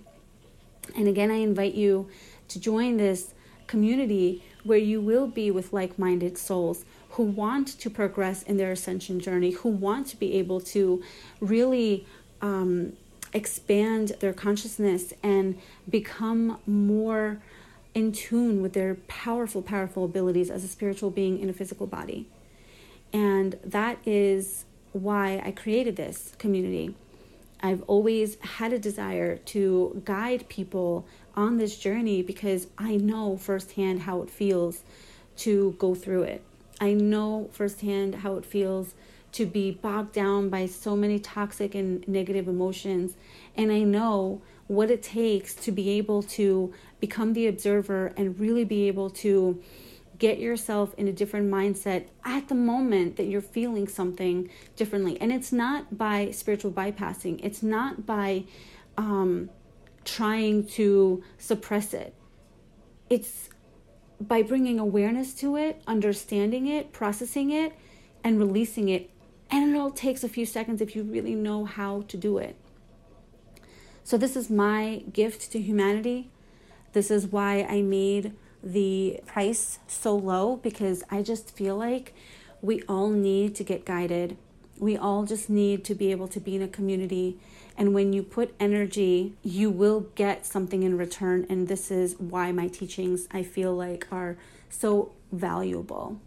And 0.94 1.08
again, 1.08 1.30
I 1.30 1.36
invite 1.36 1.74
you 1.74 2.08
to 2.48 2.60
join 2.60 2.96
this 2.96 3.32
community 3.66 4.42
where 4.64 4.78
you 4.78 5.00
will 5.00 5.26
be 5.26 5.50
with 5.50 5.72
like 5.72 5.98
minded 5.98 6.36
souls 6.36 6.84
who 7.10 7.22
want 7.22 7.68
to 7.68 7.88
progress 7.88 8.42
in 8.42 8.56
their 8.56 8.72
ascension 8.72 9.20
journey, 9.20 9.52
who 9.52 9.68
want 9.68 10.06
to 10.08 10.16
be 10.16 10.34
able 10.34 10.60
to 10.60 11.02
really 11.40 12.06
um, 12.42 12.92
expand 13.32 14.08
their 14.20 14.32
consciousness 14.32 15.12
and 15.22 15.58
become 15.88 16.58
more 16.66 17.40
in 17.94 18.12
tune 18.12 18.60
with 18.60 18.74
their 18.74 18.96
powerful, 19.08 19.62
powerful 19.62 20.04
abilities 20.04 20.50
as 20.50 20.62
a 20.62 20.68
spiritual 20.68 21.10
being 21.10 21.38
in 21.38 21.48
a 21.48 21.52
physical 21.52 21.86
body. 21.86 22.26
And 23.12 23.58
that 23.64 23.98
is 24.04 24.66
why 24.92 25.40
I 25.44 25.50
created 25.52 25.96
this 25.96 26.34
community. 26.38 26.94
I've 27.60 27.82
always 27.86 28.36
had 28.40 28.72
a 28.72 28.78
desire 28.78 29.36
to 29.36 30.02
guide 30.04 30.48
people 30.48 31.06
on 31.34 31.56
this 31.56 31.78
journey 31.78 32.22
because 32.22 32.66
I 32.78 32.96
know 32.96 33.36
firsthand 33.36 34.02
how 34.02 34.22
it 34.22 34.30
feels 34.30 34.82
to 35.38 35.74
go 35.78 35.94
through 35.94 36.22
it. 36.22 36.42
I 36.80 36.92
know 36.92 37.48
firsthand 37.52 38.16
how 38.16 38.36
it 38.36 38.44
feels 38.44 38.94
to 39.32 39.46
be 39.46 39.70
bogged 39.70 40.12
down 40.12 40.48
by 40.48 40.66
so 40.66 40.96
many 40.96 41.18
toxic 41.18 41.74
and 41.74 42.06
negative 42.08 42.48
emotions. 42.48 43.16
And 43.56 43.70
I 43.70 43.80
know 43.80 44.40
what 44.66 44.90
it 44.90 45.02
takes 45.02 45.54
to 45.54 45.72
be 45.72 45.90
able 45.90 46.22
to 46.22 46.72
become 47.00 47.32
the 47.32 47.46
observer 47.46 48.12
and 48.16 48.38
really 48.38 48.64
be 48.64 48.88
able 48.88 49.10
to 49.10 49.62
get 50.18 50.38
yourself 50.38 50.94
in 50.96 51.08
a 51.08 51.12
different 51.12 51.50
mindset 51.50 52.06
at 52.24 52.48
the 52.48 52.54
moment 52.54 53.16
that 53.16 53.24
you're 53.24 53.40
feeling 53.40 53.88
something 53.88 54.50
differently. 54.76 55.20
And 55.20 55.32
it's 55.32 55.52
not 55.52 55.98
by 55.98 56.30
spiritual 56.30 56.72
bypassing, 56.72 57.40
it's 57.42 57.62
not 57.62 58.06
by 58.06 58.44
um, 58.96 59.50
trying 60.04 60.66
to 60.66 61.22
suppress 61.38 61.92
it. 61.92 62.14
It's 63.10 63.50
by 64.20 64.42
bringing 64.42 64.78
awareness 64.78 65.34
to 65.34 65.56
it, 65.56 65.82
understanding 65.86 66.66
it, 66.66 66.92
processing 66.92 67.50
it, 67.50 67.74
and 68.24 68.38
releasing 68.38 68.88
it. 68.88 69.10
And 69.50 69.74
it 69.74 69.78
all 69.78 69.90
takes 69.90 70.24
a 70.24 70.28
few 70.28 70.46
seconds 70.46 70.80
if 70.80 70.96
you 70.96 71.02
really 71.02 71.34
know 71.34 71.64
how 71.64 72.02
to 72.08 72.16
do 72.16 72.38
it. 72.38 72.56
So, 74.02 74.16
this 74.16 74.36
is 74.36 74.48
my 74.48 75.02
gift 75.12 75.52
to 75.52 75.60
humanity. 75.60 76.30
This 76.92 77.10
is 77.10 77.26
why 77.26 77.66
I 77.68 77.82
made 77.82 78.32
the 78.66 79.20
price 79.26 79.78
so 79.86 80.16
low 80.16 80.56
because 80.56 81.04
I 81.08 81.22
just 81.22 81.56
feel 81.56 81.76
like 81.76 82.12
we 82.60 82.82
all 82.88 83.10
need 83.10 83.54
to 83.54 83.64
get 83.64 83.84
guided. 83.84 84.36
We 84.78 84.96
all 84.96 85.24
just 85.24 85.48
need 85.48 85.84
to 85.84 85.94
be 85.94 86.10
able 86.10 86.26
to 86.28 86.40
be 86.40 86.56
in 86.56 86.62
a 86.62 86.68
community. 86.68 87.38
And 87.78 87.94
when 87.94 88.12
you 88.12 88.22
put 88.24 88.54
energy, 88.58 89.34
you 89.42 89.70
will 89.70 90.00
get 90.16 90.44
something 90.44 90.82
in 90.82 90.98
return. 90.98 91.46
And 91.48 91.68
this 91.68 91.90
is 91.90 92.16
why 92.18 92.50
my 92.50 92.66
teachings, 92.66 93.28
I 93.30 93.44
feel 93.44 93.74
like, 93.74 94.08
are 94.10 94.36
so 94.68 95.12
valuable. 95.30 96.20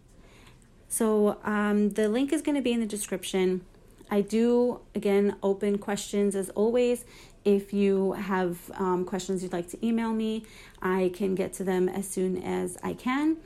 So 0.88 1.40
um, 1.44 1.90
the 1.90 2.08
link 2.08 2.32
is 2.32 2.42
going 2.42 2.56
to 2.56 2.62
be 2.62 2.72
in 2.72 2.80
the 2.80 2.86
description. 2.86 3.62
I 4.10 4.22
do, 4.22 4.80
again, 4.96 5.36
open 5.44 5.78
questions 5.78 6.36
as 6.36 6.50
always. 6.52 7.04
If 7.50 7.74
you 7.74 8.12
have 8.12 8.70
um, 8.76 9.06
questions 9.06 9.42
you'd 9.42 9.54
like 9.54 9.68
to 9.70 9.84
email 9.84 10.14
me, 10.14 10.46
I 10.84 11.12
can 11.16 11.34
get 11.34 11.52
to 11.54 11.64
them 11.64 11.90
as 11.90 12.08
soon 12.08 12.38
as 12.44 12.78
I 12.84 12.94
can. 12.94 13.38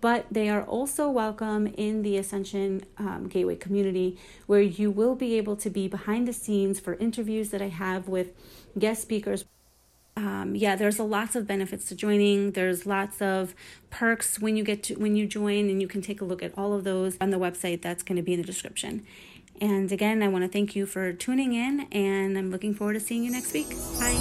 But 0.00 0.26
they 0.30 0.48
are 0.48 0.62
also 0.62 1.10
welcome 1.10 1.66
in 1.66 2.02
the 2.02 2.18
Ascension 2.18 2.84
um, 2.98 3.26
Gateway 3.26 3.56
community, 3.56 4.16
where 4.46 4.60
you 4.60 4.92
will 4.92 5.16
be 5.16 5.36
able 5.38 5.56
to 5.56 5.70
be 5.70 5.88
behind 5.88 6.28
the 6.28 6.32
scenes 6.32 6.78
for 6.78 6.94
interviews 6.94 7.50
that 7.50 7.60
I 7.60 7.66
have 7.66 8.06
with 8.06 8.28
guest 8.78 9.02
speakers. 9.02 9.44
Um, 10.16 10.54
yeah, 10.54 10.76
there's 10.76 11.00
a 11.00 11.02
lots 11.02 11.34
of 11.34 11.48
benefits 11.48 11.86
to 11.86 11.96
joining. 11.96 12.52
There's 12.52 12.86
lots 12.86 13.20
of 13.20 13.56
perks 13.90 14.38
when 14.38 14.56
you 14.56 14.62
get 14.62 14.84
to 14.84 14.94
when 14.94 15.16
you 15.16 15.26
join, 15.26 15.68
and 15.68 15.82
you 15.82 15.88
can 15.88 16.00
take 16.00 16.20
a 16.20 16.24
look 16.24 16.44
at 16.44 16.56
all 16.56 16.74
of 16.74 16.84
those 16.84 17.16
on 17.20 17.30
the 17.30 17.38
website. 17.38 17.82
That's 17.82 18.04
going 18.04 18.16
to 18.16 18.22
be 18.22 18.34
in 18.34 18.40
the 18.40 18.46
description. 18.46 19.04
And 19.60 19.90
again, 19.90 20.22
I 20.22 20.28
want 20.28 20.44
to 20.44 20.48
thank 20.48 20.76
you 20.76 20.86
for 20.86 21.12
tuning 21.12 21.52
in, 21.52 21.88
and 21.92 22.38
I'm 22.38 22.50
looking 22.50 22.74
forward 22.74 22.94
to 22.94 23.00
seeing 23.00 23.24
you 23.24 23.30
next 23.30 23.52
week. 23.52 23.70
Bye. 23.98 24.14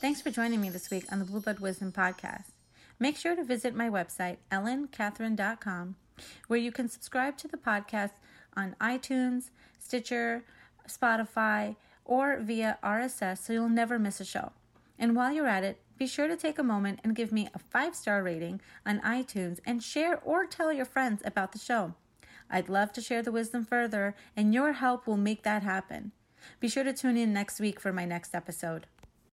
Thanks 0.00 0.20
for 0.20 0.30
joining 0.30 0.60
me 0.60 0.68
this 0.68 0.90
week 0.90 1.04
on 1.12 1.20
the 1.20 1.24
Blueblood 1.24 1.60
Wisdom 1.60 1.92
Podcast. 1.92 2.50
Make 2.98 3.16
sure 3.16 3.36
to 3.36 3.44
visit 3.44 3.74
my 3.74 3.88
website, 3.88 4.38
ellencatherine.com, 4.50 5.96
where 6.48 6.58
you 6.58 6.72
can 6.72 6.88
subscribe 6.88 7.36
to 7.38 7.48
the 7.48 7.56
podcast 7.56 8.12
on 8.56 8.74
iTunes, 8.80 9.50
Stitcher, 9.78 10.44
Spotify, 10.88 11.76
or 12.04 12.40
via 12.40 12.78
RSS 12.82 13.38
so 13.38 13.52
you'll 13.52 13.68
never 13.68 13.98
miss 13.98 14.20
a 14.20 14.24
show. 14.24 14.52
And 14.98 15.14
while 15.14 15.32
you're 15.32 15.46
at 15.46 15.64
it, 15.64 15.81
be 15.98 16.06
sure 16.06 16.28
to 16.28 16.36
take 16.36 16.58
a 16.58 16.64
moment 16.64 17.00
and 17.04 17.14
give 17.14 17.32
me 17.32 17.48
a 17.54 17.58
five 17.58 17.94
star 17.94 18.22
rating 18.22 18.60
on 18.84 19.00
iTunes 19.00 19.60
and 19.64 19.82
share 19.82 20.20
or 20.24 20.46
tell 20.46 20.72
your 20.72 20.84
friends 20.84 21.22
about 21.24 21.52
the 21.52 21.58
show. 21.58 21.94
I'd 22.50 22.68
love 22.68 22.92
to 22.94 23.00
share 23.00 23.22
the 23.22 23.32
wisdom 23.32 23.64
further, 23.64 24.14
and 24.36 24.52
your 24.52 24.72
help 24.72 25.06
will 25.06 25.16
make 25.16 25.42
that 25.42 25.62
happen. 25.62 26.12
Be 26.60 26.68
sure 26.68 26.84
to 26.84 26.92
tune 26.92 27.16
in 27.16 27.32
next 27.32 27.60
week 27.60 27.80
for 27.80 27.92
my 27.92 28.04
next 28.04 28.34
episode. 28.34 28.86